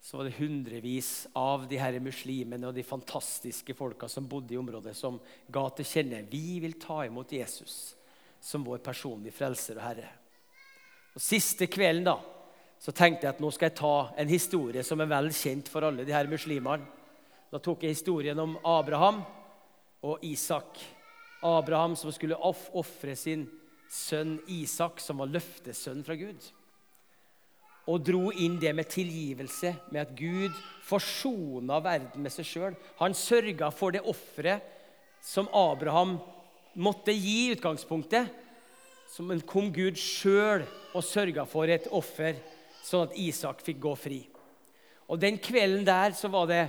så 0.00 0.16
var 0.16 0.28
det 0.28 0.36
hundrevis 0.36 1.26
av 1.34 1.66
de 1.66 1.80
her 1.82 1.98
muslimene 1.98 2.68
og 2.68 2.76
de 2.76 2.86
fantastiske 2.86 3.74
folka 3.74 4.06
som 4.08 4.28
bodde 4.30 4.54
i 4.54 4.60
området, 4.60 4.94
som 4.94 5.18
ga 5.50 5.64
til 5.74 5.90
kjenne 5.90 6.22
vi 6.30 6.60
vil 6.62 6.78
ta 6.78 7.00
imot 7.08 7.34
Jesus 7.34 7.96
som 8.38 8.62
vår 8.62 8.78
personlige 8.78 9.34
frelser 9.34 9.82
og 9.82 9.86
herre. 9.88 10.14
Og 11.16 11.20
Siste 11.20 11.66
kvelden 11.66 12.06
da, 12.12 12.18
så 12.78 12.94
tenkte 12.94 13.26
jeg 13.26 13.34
at 13.34 13.42
nå 13.42 13.50
skal 13.50 13.72
jeg 13.72 13.80
ta 13.82 13.94
en 14.22 14.30
historie 14.30 14.86
som 14.86 15.02
er 15.02 15.10
vel 15.18 15.34
kjent 15.34 15.66
for 15.66 15.82
alle 15.82 16.06
de 16.06 16.14
her 16.14 16.30
muslimene. 16.30 16.86
Da 17.50 17.58
tok 17.58 17.82
jeg 17.82 17.98
historien 17.98 18.38
om 18.38 18.60
Abraham 18.62 19.24
og 20.06 20.22
Isak. 20.22 20.78
Abraham 21.42 21.96
som 21.98 22.12
skulle 22.14 22.38
ofre 22.38 23.16
sin 23.18 23.46
sønn 23.92 24.38
Isak, 24.48 25.00
som 25.02 25.20
var 25.20 25.30
løftesønn 25.30 26.04
fra 26.06 26.16
Gud 26.16 26.52
og 27.90 28.04
dro 28.06 28.30
inn 28.30 28.58
det 28.62 28.70
med 28.76 28.90
tilgivelse, 28.90 29.74
med 29.90 30.04
at 30.04 30.14
Gud 30.18 30.54
forsona 30.86 31.80
verden 31.82 32.22
med 32.22 32.34
seg 32.34 32.46
sjøl. 32.46 32.76
Han 33.00 33.16
sørga 33.16 33.72
for 33.74 33.94
det 33.94 34.04
offeret 34.06 34.62
som 35.22 35.50
Abraham 35.54 36.18
måtte 36.78 37.14
gi 37.14 37.48
i 37.48 37.56
utgangspunktet. 37.56 38.30
Som 39.12 39.32
kom 39.44 39.72
Gud 39.74 39.98
sjøl 39.98 40.62
og 40.94 41.04
sørga 41.04 41.44
for 41.48 41.68
et 41.68 41.88
offer, 41.92 42.38
sånn 42.86 43.08
at 43.08 43.18
Isak 43.18 43.60
fikk 43.66 43.82
gå 43.82 43.96
fri. 43.98 44.20
Og 45.10 45.18
Den 45.20 45.36
kvelden 45.42 45.84
der 45.84 46.14
så 46.16 46.30
var 46.32 46.46
det 46.48 46.62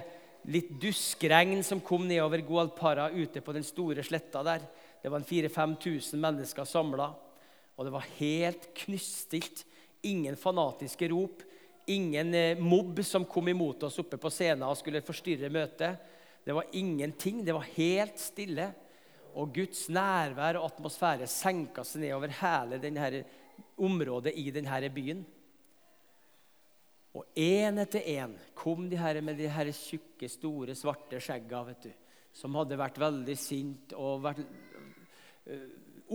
litt 0.50 0.72
duskregn 0.82 1.64
som 1.64 1.82
kom 1.84 2.08
nedover 2.08 2.44
Gualpara 2.46 3.10
ute 3.12 3.42
på 3.42 3.54
den 3.56 3.64
store 3.64 4.04
sletta 4.04 4.44
der. 4.46 4.66
Det 5.04 5.12
var 5.12 5.24
4000-5000 5.28 6.20
mennesker 6.24 6.68
samla, 6.68 7.10
og 7.76 7.86
det 7.86 7.94
var 7.94 8.10
helt 8.20 8.70
knuststilt 8.84 9.66
Ingen 10.04 10.36
fanatiske 10.36 11.08
rop. 11.08 11.44
Ingen 11.88 12.34
eh, 12.34 12.58
mobb 12.60 12.98
som 13.08 13.24
kom 13.26 13.48
imot 13.48 13.86
oss 13.88 14.02
oppe 14.02 14.18
på 14.20 14.32
scenen 14.32 14.66
og 14.68 14.76
skulle 14.76 15.00
forstyrre 15.04 15.48
møtet. 15.48 16.02
Det 16.44 16.56
var 16.56 16.68
ingenting. 16.76 17.40
Det 17.46 17.56
var 17.56 17.70
helt 17.78 18.20
stille. 18.20 18.66
Og 19.40 19.54
Guds 19.56 19.86
nærvær 19.88 20.60
og 20.60 20.68
atmosfære 20.68 21.28
senka 21.32 21.86
seg 21.88 22.04
ned 22.04 22.18
over 22.18 22.36
hele 22.42 22.82
denne 22.84 23.24
området 23.80 24.36
i 24.36 24.50
denne 24.52 24.92
byen. 24.92 25.24
Og 27.14 27.28
én 27.38 27.78
etter 27.84 28.08
én 28.16 28.34
kom 28.58 28.88
de 28.90 28.98
her 28.98 29.20
med 29.22 29.38
de 29.38 29.50
her 29.52 29.70
tjukke, 29.70 30.30
store, 30.32 30.74
svarte 30.78 31.20
skjegga, 31.22 31.62
vet 31.68 31.86
du, 31.86 31.92
som 32.34 32.56
hadde 32.58 32.80
vært 32.80 32.98
veldig 33.02 33.36
sint 33.38 33.94
og 33.94 34.24
vært 34.24 34.42
øh, 34.42 35.68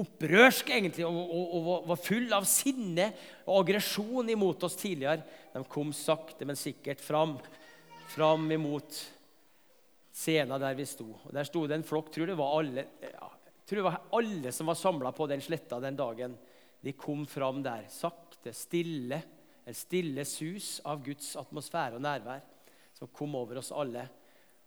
opprørsk 0.03 0.73
egentlig, 0.75 1.07
og, 1.07 1.21
og, 1.23 1.55
og, 1.61 1.87
var 1.93 2.01
full 2.03 2.35
av 2.35 2.49
sinne 2.51 3.13
og 3.47 3.61
aggresjon 3.61 4.35
imot 4.35 4.67
oss 4.67 4.79
tidligere. 4.79 5.23
De 5.55 5.63
kom 5.71 5.95
sakte, 5.95 6.47
men 6.49 6.59
sikkert 6.59 7.03
fram, 7.05 7.37
fram 8.11 8.51
imot 8.59 8.99
scenen 10.19 10.59
der 10.59 10.77
vi 10.79 10.87
sto. 10.89 11.09
Og 11.15 11.33
Der 11.35 11.47
sto 11.47 11.65
det 11.67 11.79
en 11.79 11.87
flokk. 11.87 12.11
Tror 12.15 12.31
det 12.31 12.39
var 12.39 12.59
alle, 12.59 12.89
ja, 13.07 13.31
tror 13.67 13.81
det 13.81 13.87
var 13.87 14.03
alle 14.19 14.55
som 14.55 14.71
var 14.71 14.79
samla 14.83 15.15
på 15.15 15.31
den 15.31 15.43
sletta 15.45 15.79
den 15.83 15.99
dagen. 15.99 16.35
De 16.83 16.95
kom 16.95 17.25
fram 17.27 17.63
der, 17.63 17.87
sakte, 17.91 18.51
stille. 18.55 19.23
En 19.69 19.77
stille 19.77 20.25
sus 20.25 20.79
av 20.89 21.03
Guds 21.05 21.35
atmosfære 21.37 21.99
og 21.99 22.05
nærvær 22.05 22.45
som 22.97 23.11
kom 23.13 23.35
over 23.37 23.61
oss 23.61 23.71
alle. 23.77 24.07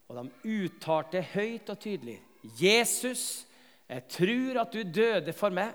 Og 0.07 0.17
de 0.19 0.53
uttalte 0.61 1.23
høyt 1.33 1.71
og 1.73 1.79
tydelig 1.81 2.19
Jesus 2.61 3.47
jeg 3.91 4.07
tror 4.07 4.61
at 4.61 4.71
du 4.71 4.83
døde 4.87 5.33
for 5.35 5.51
meg, 5.51 5.73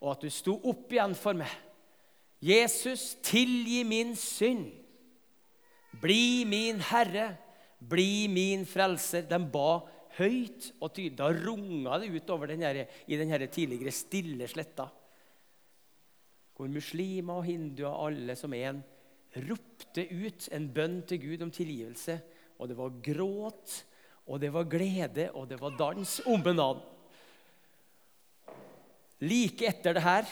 og 0.00 0.14
at 0.14 0.22
du 0.24 0.32
sto 0.32 0.54
opp 0.70 0.92
igjen 0.94 1.12
for 1.18 1.36
meg. 1.36 1.50
Jesus, 2.40 3.18
tilgi 3.20 3.82
min 3.84 4.14
synd. 4.16 4.70
Bli 6.00 6.46
min 6.48 6.80
Herre, 6.88 7.34
bli 7.80 8.30
min 8.32 8.64
frelser. 8.64 9.26
De 9.28 9.36
ba 9.52 9.82
høyt 10.16 10.70
og 10.80 10.94
tydelig. 10.94 11.18
Da 11.18 11.28
runga 11.36 11.98
det 12.00 12.08
utover 12.14 12.48
den 12.48 12.64
her, 12.64 12.86
i 13.04 13.20
den 13.20 13.34
tidligere 13.52 13.92
stille 13.92 14.48
sletta. 14.48 14.88
Hvor 16.60 16.68
muslimer 16.68 17.40
og 17.40 17.46
hinduer, 17.48 17.94
alle 18.04 18.34
som 18.36 18.52
en, 18.52 18.82
ropte 19.48 20.04
ut 20.12 20.48
en 20.52 20.66
bønn 20.68 20.98
til 21.08 21.22
Gud 21.22 21.44
om 21.46 21.52
tilgivelse. 21.54 22.18
Og 22.60 22.68
det 22.68 22.76
var 22.76 22.98
gråt, 23.00 23.76
og 24.28 24.42
det 24.42 24.50
var 24.52 24.68
glede, 24.68 25.30
og 25.32 25.48
det 25.48 25.56
var 25.62 25.78
dans 25.78 26.18
om 26.28 26.44
banan. 26.44 26.82
Like 29.24 29.68
etter 29.68 29.96
det 29.96 30.04
her 30.04 30.28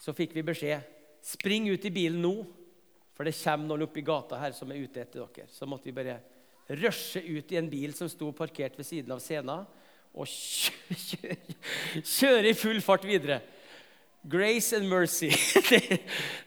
så 0.00 0.12
fikk 0.16 0.32
vi 0.36 0.44
beskjed 0.48 0.88
spring 1.24 1.68
ut 1.68 1.84
i 1.84 1.92
bilen 1.92 2.20
nå, 2.24 2.34
for 3.12 3.28
det 3.28 3.36
kommer 3.36 3.68
noen 3.68 3.84
oppi 3.84 4.00
gata 4.04 4.40
her 4.40 4.56
som 4.56 4.72
er 4.72 4.80
ute 4.80 5.02
etter 5.02 5.20
dere. 5.20 5.48
Så 5.52 5.68
måtte 5.68 5.90
vi 5.90 5.96
bare 5.96 6.16
rushe 6.80 7.20
ut 7.20 7.52
i 7.52 7.60
en 7.60 7.68
bil 7.68 7.92
som 7.96 8.08
sto 8.08 8.32
parkert 8.32 8.80
ved 8.80 8.88
siden 8.88 9.12
av 9.12 9.20
scenen, 9.20 9.68
og 10.10 10.26
kjøre, 10.26 11.36
kjøre 12.00 12.48
i 12.48 12.56
full 12.56 12.80
fart 12.82 13.04
videre. 13.04 13.42
Grace 14.22 14.76
and 14.76 14.88
mercy. 14.88 15.30
Det, 15.70 15.98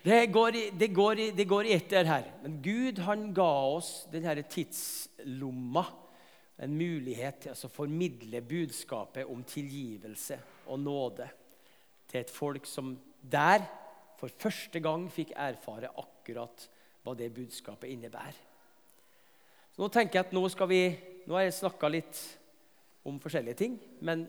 det, 0.04 0.32
går, 0.32 0.56
i, 0.56 0.70
det, 0.80 0.88
går, 0.88 1.16
det 1.36 1.46
går 1.48 1.66
i 1.66 1.74
ett 1.74 1.92
her. 1.92 2.24
Men 2.42 2.62
Gud 2.62 3.00
han 3.00 3.34
ga 3.34 3.52
oss 3.74 4.06
denne 4.12 4.44
tidslomma 4.44 5.86
en 6.58 6.76
mulighet 6.78 7.48
til 7.48 7.56
å 7.56 7.72
formidle 7.72 8.44
budskapet 8.46 9.26
om 9.30 9.42
tilgivelse 9.48 10.38
og 10.68 10.84
nåde 10.84 11.28
til 12.12 12.22
et 12.22 12.32
folk 12.32 12.68
som 12.70 12.94
der 13.20 13.66
for 14.20 14.30
første 14.30 14.80
gang 14.84 15.08
fikk 15.12 15.34
erfare 15.36 15.90
akkurat 15.98 16.68
hva 17.04 17.16
det 17.18 17.34
budskapet 17.34 17.90
innebærer. 17.90 18.38
Så 19.74 19.82
nå 19.82 19.90
tenker 19.90 20.20
jeg 20.20 20.28
at 20.28 20.36
nå 20.36 20.44
skal 20.54 20.70
vi, 20.70 20.84
nå 21.26 21.36
har 21.36 21.48
jeg 21.48 21.58
snakka 21.58 21.90
litt 21.90 22.20
om 23.04 23.18
forskjellige 23.20 23.60
ting, 23.60 23.80
men 24.06 24.28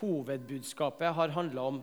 hovedbudskapet 0.00 1.12
har 1.14 1.34
handla 1.36 1.66
om 1.68 1.82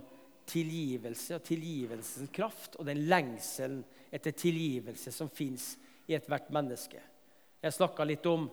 tilgivelse 0.50 1.38
og 1.38 1.46
tilgivelsens 1.46 2.32
kraft 2.34 2.80
og 2.80 2.88
den 2.90 3.06
lengselen 3.10 3.84
etter 4.12 4.34
tilgivelse 4.34 5.14
som 5.14 5.30
fins 5.30 5.76
i 6.10 6.16
ethvert 6.18 6.50
menneske. 6.54 7.02
Jeg 7.62 7.76
snakka 7.76 8.08
litt 8.08 8.26
om 8.30 8.48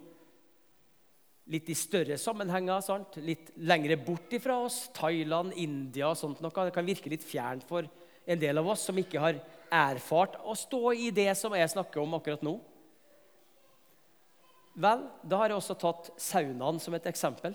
litt 1.53 1.69
i 1.71 1.77
større 1.79 2.19
sammenhenger, 2.19 2.83
sant? 2.83 3.19
litt 3.23 3.53
lengre 3.57 3.97
bort 4.03 4.33
ifra 4.35 4.59
oss. 4.67 4.87
Thailand, 4.97 5.55
India 5.55 6.11
og 6.11 6.19
sånt 6.19 6.43
noe. 6.43 6.67
Det 6.67 6.75
kan 6.75 6.89
virke 6.89 7.13
litt 7.13 7.25
fjernt 7.25 7.67
for 7.69 7.87
en 8.27 8.41
del 8.41 8.59
av 8.59 8.67
oss 8.73 8.89
som 8.89 8.99
ikke 8.99 9.23
har 9.23 9.39
erfart 9.73 10.41
å 10.43 10.57
stå 10.59 10.91
i 10.99 11.13
det 11.15 11.31
som 11.39 11.55
jeg 11.55 11.71
snakker 11.71 12.03
om 12.03 12.17
akkurat 12.19 12.43
nå. 12.47 12.57
Vel, 14.77 15.07
da 15.25 15.39
har 15.41 15.53
jeg 15.53 15.61
også 15.61 15.79
tatt 15.81 16.11
saunaen 16.21 16.81
som 16.83 16.95
et 16.99 17.07
eksempel. 17.09 17.55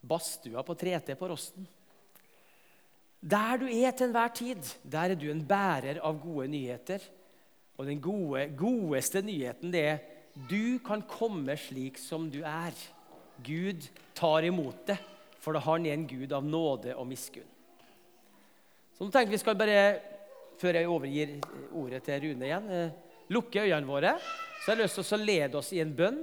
Badstua 0.00 0.64
på 0.66 0.74
3T 0.80 1.14
på 1.20 1.28
Rosten. 1.30 1.68
Der 3.20 3.58
du 3.60 3.66
er 3.68 3.92
til 3.92 4.08
enhver 4.08 4.32
tid, 4.32 4.62
der 4.82 5.12
er 5.12 5.18
du 5.18 5.28
en 5.30 5.44
bærer 5.44 6.00
av 6.00 6.16
gode 6.22 6.48
nyheter. 6.48 7.04
Og 7.76 7.86
den 7.86 8.00
gode, 8.00 8.46
godeste 8.56 9.22
nyheten 9.24 9.72
det 9.72 9.84
er 9.84 10.00
du 10.50 10.78
kan 10.84 11.02
komme 11.08 11.56
slik 11.58 11.98
som 12.00 12.30
du 12.32 12.40
er. 12.46 12.76
Gud 13.44 13.88
tar 14.16 14.44
imot 14.44 14.86
det, 14.88 14.98
for 15.40 15.58
han 15.58 15.86
er 15.86 15.96
en 15.96 16.06
Gud 16.08 16.32
av 16.32 16.44
nåde 16.44 16.94
og 16.96 17.08
miskunn. 17.08 17.48
Så 18.96 19.04
nå 19.04 19.12
tenker 19.12 19.32
vi 19.32 19.42
skal 19.42 19.58
bare, 19.58 19.82
Før 20.60 20.76
jeg 20.76 20.88
overgir 20.92 21.30
ordet 21.72 22.02
til 22.04 22.18
Rune 22.20 22.44
igjen, 22.44 22.66
eh, 22.68 22.90
lukke 23.32 23.62
øynene 23.62 23.88
våre. 23.88 24.10
Så 24.60 24.66
jeg 24.66 24.76
har 24.76 24.82
lyst 24.82 24.98
til 25.00 25.16
å 25.16 25.24
lede 25.24 25.56
oss 25.56 25.70
i 25.72 25.78
en 25.80 25.94
bønn. 25.96 26.18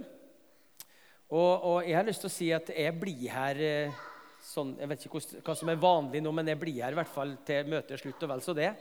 Og, 1.32 1.64
og, 1.64 1.80
jeg 1.88 1.96
har 1.98 2.06
lyst 2.06 2.22
til 2.22 2.30
å 2.30 2.36
si 2.36 2.52
at 2.54 2.70
jeg 2.70 2.94
blir 3.02 3.32
her 3.34 3.58
eh, 3.66 4.04
sånn, 4.48 4.76
Jeg 4.80 4.90
vet 4.92 5.06
ikke 5.06 5.22
hva 5.44 5.56
som 5.58 5.70
er 5.70 5.82
vanlig 5.82 6.22
nå, 6.24 6.32
men 6.32 6.48
jeg 6.48 6.60
blir 6.62 6.84
her 6.84 6.96
i 6.96 7.00
hvert 7.00 7.12
fall 7.12 7.36
til 7.48 7.68
møtet 7.68 7.98
er 7.98 8.04
slutt. 8.04 8.24
og 8.24 8.30
vel 8.32 8.44
så 8.46 8.56
det. 8.56 8.72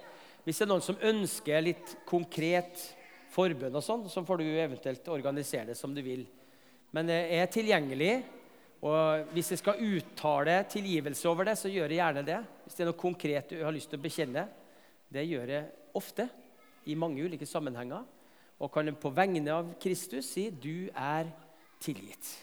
Hvis 0.44 0.60
det 0.60 0.66
er 0.66 0.70
noen 0.70 0.84
som 0.84 1.02
ønsker 1.02 1.64
litt 1.64 1.96
konkret 2.06 2.82
forbønn 3.34 3.74
og 3.74 3.82
sånn, 3.82 4.06
så 4.08 4.22
får 4.24 4.38
du 4.38 4.44
eventuelt 4.46 5.08
organisere 5.10 5.72
det 5.72 5.76
som 5.78 5.94
du 5.94 6.02
vil. 6.06 6.26
Men 6.94 7.10
jeg 7.10 7.40
er 7.42 7.50
tilgjengelig. 7.52 8.14
Og 8.86 9.32
hvis 9.32 9.50
jeg 9.50 9.58
skal 9.62 9.80
uttale 9.82 10.60
tilgivelse 10.70 11.26
over 11.28 11.48
det, 11.48 11.56
så 11.58 11.70
gjør 11.72 11.90
jeg 11.90 11.98
gjerne 11.98 12.26
det. 12.28 12.38
Hvis 12.64 12.76
det 12.76 12.84
er 12.84 12.90
noe 12.90 13.00
konkret 13.00 13.50
du 13.50 13.64
har 13.64 13.74
lyst 13.74 13.90
til 13.90 13.98
å 13.98 14.04
bekjenne. 14.04 14.44
Det 15.10 15.24
gjør 15.26 15.52
jeg 15.54 15.72
ofte 15.96 16.28
i 16.86 16.94
mange 16.94 17.24
ulike 17.24 17.48
sammenhenger. 17.48 18.04
Og 18.62 18.72
kan 18.72 18.92
på 18.94 19.12
vegne 19.16 19.52
av 19.52 19.74
Kristus 19.80 20.28
si 20.30 20.50
'Du 20.50 20.88
er 20.94 21.32
tilgitt'. 21.80 22.36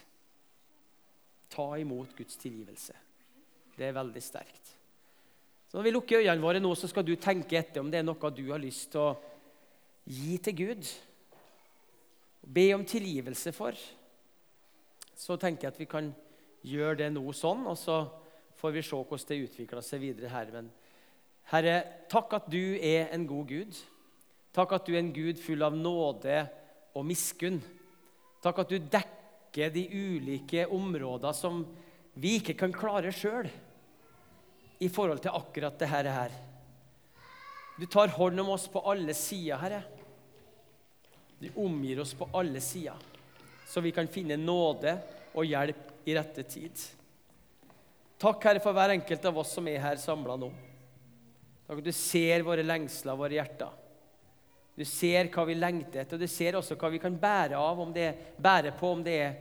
Ta 1.50 1.78
imot 1.78 2.16
Guds 2.18 2.36
tilgivelse. 2.38 2.94
Det 3.78 3.88
er 3.88 3.96
veldig 3.96 4.22
sterkt. 4.22 4.74
Så 5.68 5.78
Når 5.78 5.84
vi 5.84 5.92
lukker 5.96 6.22
øynene 6.22 6.44
våre 6.44 6.60
nå, 6.62 6.76
så 6.76 6.88
skal 6.88 7.06
du 7.06 7.16
tenke 7.16 7.58
etter 7.58 7.82
om 7.82 7.90
det 7.90 8.02
er 8.02 8.06
noe 8.06 8.30
du 8.30 8.46
har 8.52 8.62
lyst 8.62 8.92
til 8.94 9.02
å 9.02 9.16
gi 10.06 10.38
til 10.38 10.56
Gud. 10.60 10.90
Be 12.46 12.68
om 12.76 12.84
tilgivelse 12.86 13.54
for. 13.56 13.78
Så 15.18 15.38
tenker 15.42 15.68
jeg 15.68 15.74
at 15.74 15.80
vi 15.82 15.90
kan 15.90 16.12
gjøre 16.64 17.00
det 17.02 17.10
nå 17.16 17.24
sånn, 17.34 17.66
og 17.66 17.78
så 17.80 18.04
får 18.60 18.76
vi 18.76 18.84
se 18.86 19.00
hvordan 19.00 19.30
det 19.30 19.40
utvikler 19.48 19.86
seg 19.86 20.04
videre 20.04 20.32
her. 20.32 20.52
Men 20.54 20.70
Herre, 21.52 21.80
takk 22.12 22.38
at 22.38 22.52
du 22.52 22.78
er 22.78 23.10
en 23.16 23.26
god 23.28 23.50
Gud. 23.50 23.80
Takk 24.54 24.76
at 24.78 24.86
du 24.86 24.94
er 24.94 25.02
en 25.02 25.14
Gud 25.16 25.42
full 25.42 25.66
av 25.66 25.74
nåde 25.74 26.44
og 26.94 27.08
miskunn. 27.10 27.58
Takk 28.44 28.62
at 28.62 28.70
du 28.70 28.78
dekker 28.78 29.74
de 29.74 29.88
ulike 29.90 30.68
områder 30.70 31.34
som 31.34 31.64
vi 32.14 32.38
ikke 32.38 32.56
kan 32.58 32.74
klare 32.74 33.12
sjøl 33.16 33.48
i 34.84 34.90
forhold 34.92 35.22
til 35.24 35.34
akkurat 35.34 35.80
det 35.80 35.90
her. 35.90 36.34
Du 37.80 37.86
tar 37.90 38.14
hånd 38.14 38.40
om 38.40 38.52
oss 38.54 38.68
på 38.70 38.84
alle 38.86 39.16
sider, 39.18 39.58
Herre. 39.58 39.82
Du 41.40 41.50
omgir 41.60 42.00
oss 42.04 42.14
på 42.14 42.28
alle 42.34 42.62
sider, 42.62 43.00
så 43.68 43.82
vi 43.82 43.92
kan 43.92 44.08
finne 44.08 44.38
nåde 44.38 44.94
og 45.34 45.48
hjelp 45.50 46.06
i 46.06 46.16
rette 46.16 46.46
tid. 46.46 46.84
Takk, 48.22 48.44
Herre, 48.46 48.62
for 48.64 48.76
hver 48.78 48.94
enkelt 48.94 49.26
av 49.26 49.40
oss 49.42 49.56
som 49.58 49.68
er 49.68 49.82
her 49.84 49.98
samla 50.00 50.38
nå. 50.40 50.52
Takk 51.66 51.82
at 51.82 51.88
du 51.88 51.96
ser 51.96 52.46
våre 52.46 52.64
lengsler, 52.64 53.18
våre 53.18 53.40
hjerter. 53.40 53.74
Du 54.78 54.86
ser 54.90 55.28
hva 55.34 55.44
vi 55.46 55.58
lengter 55.58 56.02
etter, 56.02 56.18
og 56.18 56.24
du 56.24 56.30
ser 56.30 56.58
også 56.58 56.78
hva 56.80 56.90
vi 56.94 57.02
kan 57.02 57.18
bære 57.20 57.58
av, 57.60 57.82
om 57.82 57.92
det 57.94 58.06
er, 58.08 58.22
bære 58.38 58.72
på 58.78 58.94
om 58.94 59.04
det 59.06 59.18
er 59.22 59.36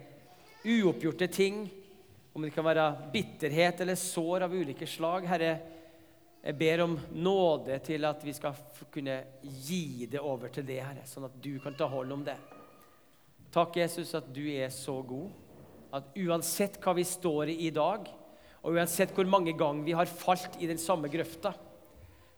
uoppgjorte 0.62 1.28
ting, 1.32 1.62
om 2.32 2.42
det 2.42 2.52
kan 2.54 2.64
være 2.64 2.86
bitterhet 3.12 3.82
eller 3.84 3.98
sår 3.98 4.46
av 4.46 4.54
ulike 4.54 4.86
slag. 4.88 5.26
Herre, 5.28 5.52
jeg 6.42 6.58
ber 6.58 6.84
om 6.86 6.96
nåde 7.14 7.76
til 7.86 8.08
at 8.08 8.24
vi 8.24 8.34
skal 8.34 8.56
kunne 8.92 9.20
gi 9.42 10.08
det 10.10 10.20
over 10.20 10.50
til 10.52 10.66
det, 10.66 10.80
Herre, 10.82 11.04
sånn 11.06 11.28
at 11.28 11.36
du 11.44 11.52
kan 11.62 11.76
ta 11.78 11.86
hånd 11.92 12.16
om 12.16 12.24
det. 12.26 12.38
Takk, 13.52 13.76
Jesus, 13.82 14.14
at 14.16 14.30
du 14.32 14.42
er 14.48 14.72
så 14.72 14.96
god. 15.04 15.28
At 15.92 16.16
uansett 16.16 16.80
hva 16.82 16.96
vi 16.96 17.04
står 17.06 17.52
i 17.52 17.58
i 17.68 17.70
dag, 17.74 18.08
og 18.62 18.78
uansett 18.78 19.12
hvor 19.14 19.28
mange 19.28 19.52
ganger 19.58 19.84
vi 19.84 19.94
har 19.98 20.08
falt 20.08 20.56
i 20.62 20.70
den 20.70 20.80
samme 20.80 21.10
grøfta, 21.12 21.52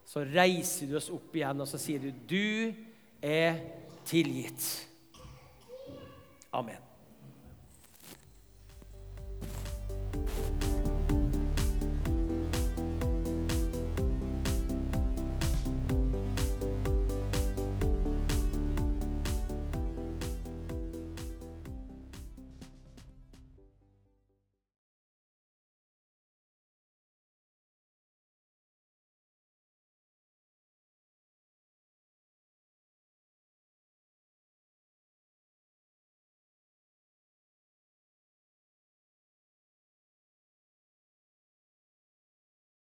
så 0.05 0.25
reiser 0.27 0.89
du 0.89 0.99
oss 0.99 1.09
opp 1.13 1.33
igjen 1.33 1.63
og 1.63 1.69
så 1.69 1.79
sier 1.81 2.03
du, 2.03 2.11
'Du 2.11 2.73
er 3.21 3.61
tilgitt'. 4.05 4.85
Amen. 6.53 6.84